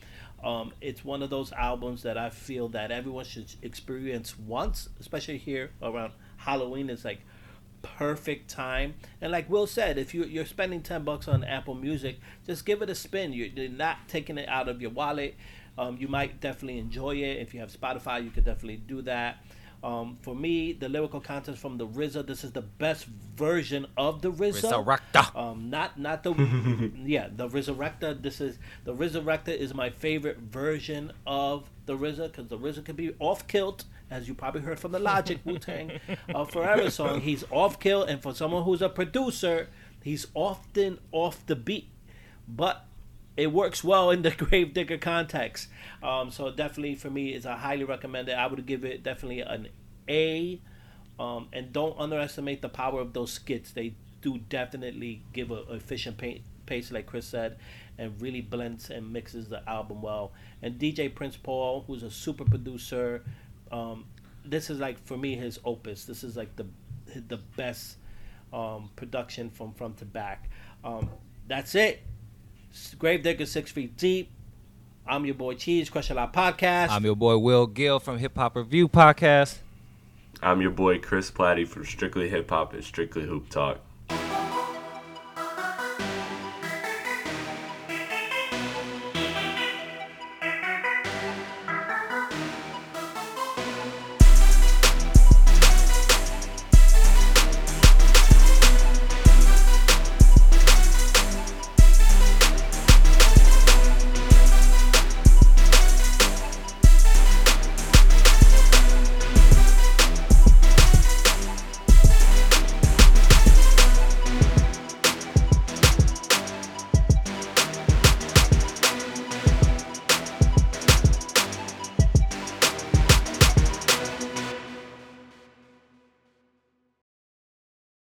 Um, 0.42 0.72
it's 0.80 1.04
one 1.04 1.22
of 1.22 1.30
those 1.30 1.52
albums 1.52 2.02
that 2.02 2.16
I 2.16 2.30
feel 2.30 2.68
that 2.68 2.90
everyone 2.90 3.24
should 3.24 3.54
experience 3.62 4.38
once, 4.38 4.88
especially 4.98 5.38
here 5.38 5.70
around 5.82 6.12
Halloween. 6.38 6.88
It's 6.88 7.04
like 7.04 7.20
perfect 7.82 8.50
time. 8.50 8.94
And 9.20 9.32
like 9.32 9.48
Will 9.50 9.66
said, 9.66 9.98
if 9.98 10.14
you, 10.14 10.24
you're 10.24 10.46
spending 10.46 10.82
10 10.82 11.04
bucks 11.04 11.28
on 11.28 11.44
Apple 11.44 11.74
Music, 11.74 12.18
just 12.46 12.64
give 12.64 12.82
it 12.82 12.90
a 12.90 12.94
spin. 12.94 13.32
You're, 13.32 13.48
you're 13.48 13.68
not 13.68 14.08
taking 14.08 14.38
it 14.38 14.48
out 14.48 14.68
of 14.68 14.80
your 14.80 14.90
wallet. 14.90 15.34
Um, 15.78 15.96
you 15.98 16.08
might 16.08 16.40
definitely 16.40 16.78
enjoy 16.78 17.16
it. 17.16 17.38
If 17.38 17.54
you 17.54 17.60
have 17.60 17.70
Spotify, 17.70 18.22
you 18.22 18.30
could 18.30 18.44
definitely 18.44 18.78
do 18.78 19.02
that. 19.02 19.44
Um, 19.82 20.18
for 20.20 20.34
me, 20.34 20.74
the 20.74 20.88
lyrical 20.90 21.20
content 21.20 21.56
from 21.56 21.78
the 21.78 21.86
RZA, 21.86 22.26
this 22.26 22.44
is 22.44 22.52
the 22.52 22.60
best 22.60 23.06
version 23.06 23.86
of 23.96 24.20
the 24.20 24.30
RZA. 24.30 24.60
Resurrector. 24.60 25.34
Um, 25.34 25.70
not 25.70 25.98
not 25.98 26.22
the 26.22 26.32
yeah 27.04 27.28
the 27.34 27.48
Resurrector. 27.48 28.20
This 28.20 28.40
is 28.42 28.58
the 28.84 28.94
Resurrector 28.94 29.56
is 29.56 29.72
my 29.72 29.88
favorite 29.88 30.38
version 30.38 31.12
of 31.26 31.70
the 31.86 31.96
RZA 31.96 32.26
because 32.26 32.48
the 32.48 32.58
RZA 32.58 32.84
can 32.84 32.96
be 32.96 33.14
off 33.18 33.46
kilt, 33.46 33.84
as 34.10 34.28
you 34.28 34.34
probably 34.34 34.60
heard 34.60 34.78
from 34.78 34.92
the 34.92 34.98
Logic 34.98 35.38
Wu 35.44 35.58
Tang 35.58 35.92
uh, 36.34 36.44
Forever 36.44 36.90
song. 36.90 37.22
He's 37.22 37.44
off 37.50 37.80
kilt, 37.80 38.08
and 38.08 38.22
for 38.22 38.34
someone 38.34 38.64
who's 38.64 38.82
a 38.82 38.90
producer, 38.90 39.68
he's 40.02 40.26
often 40.34 40.98
off 41.10 41.46
the 41.46 41.56
beat, 41.56 41.88
but 42.46 42.84
it 43.40 43.50
works 43.52 43.82
well 43.82 44.10
in 44.10 44.20
the 44.20 44.30
Gravedigger 44.36 44.98
context. 44.98 45.68
Um, 46.02 46.30
so 46.30 46.50
definitely 46.50 46.94
for 46.94 47.08
me, 47.08 47.30
it's 47.30 47.46
a 47.46 47.56
highly 47.56 47.84
recommended. 47.84 48.34
I 48.34 48.46
would 48.46 48.66
give 48.66 48.84
it 48.84 49.02
definitely 49.02 49.40
an 49.40 49.68
A. 50.08 50.60
Um, 51.18 51.48
and 51.52 51.72
don't 51.72 51.98
underestimate 51.98 52.60
the 52.60 52.68
power 52.68 53.00
of 53.00 53.14
those 53.14 53.32
skits. 53.32 53.72
They 53.72 53.94
do 54.20 54.38
definitely 54.38 55.22
give 55.32 55.50
a, 55.50 55.62
efficient 55.72 56.18
pace, 56.66 56.92
like 56.92 57.06
Chris 57.06 57.26
said, 57.26 57.56
and 57.96 58.20
really 58.20 58.42
blends 58.42 58.90
and 58.90 59.10
mixes 59.10 59.48
the 59.48 59.66
album 59.68 60.02
well. 60.02 60.32
And 60.62 60.78
DJ 60.78 61.14
Prince 61.14 61.36
Paul, 61.36 61.84
who's 61.86 62.02
a 62.02 62.10
super 62.10 62.44
producer, 62.44 63.22
um, 63.72 64.04
this 64.44 64.68
is 64.68 64.78
like 64.78 65.02
for 65.06 65.16
me 65.16 65.34
his 65.34 65.58
opus. 65.64 66.04
This 66.04 66.24
is 66.24 66.36
like 66.36 66.56
the 66.56 66.66
the 67.28 67.38
best 67.56 67.96
um, 68.52 68.90
production 68.96 69.50
from 69.50 69.72
front 69.72 69.98
to 69.98 70.04
back. 70.04 70.48
Um, 70.84 71.10
that's 71.46 71.74
it. 71.74 72.02
Gravedigger 72.98 73.46
Six 73.46 73.70
Feet 73.70 73.96
Deep. 73.96 74.30
I'm 75.06 75.24
your 75.24 75.34
boy 75.34 75.54
Cheese, 75.54 75.90
Crushalot 75.90 76.32
Podcast. 76.32 76.90
I'm 76.90 77.04
your 77.04 77.16
boy 77.16 77.36
Will 77.38 77.66
Gill 77.66 77.98
from 77.98 78.18
Hip 78.18 78.36
Hop 78.36 78.54
Review 78.56 78.88
Podcast. 78.88 79.58
I'm 80.42 80.60
your 80.60 80.70
boy 80.70 80.98
Chris 80.98 81.30
Platte 81.30 81.66
from 81.66 81.84
Strictly 81.84 82.28
Hip 82.28 82.48
Hop 82.50 82.72
and 82.72 82.84
Strictly 82.84 83.24
Hoop 83.24 83.48
Talk. 83.48 83.78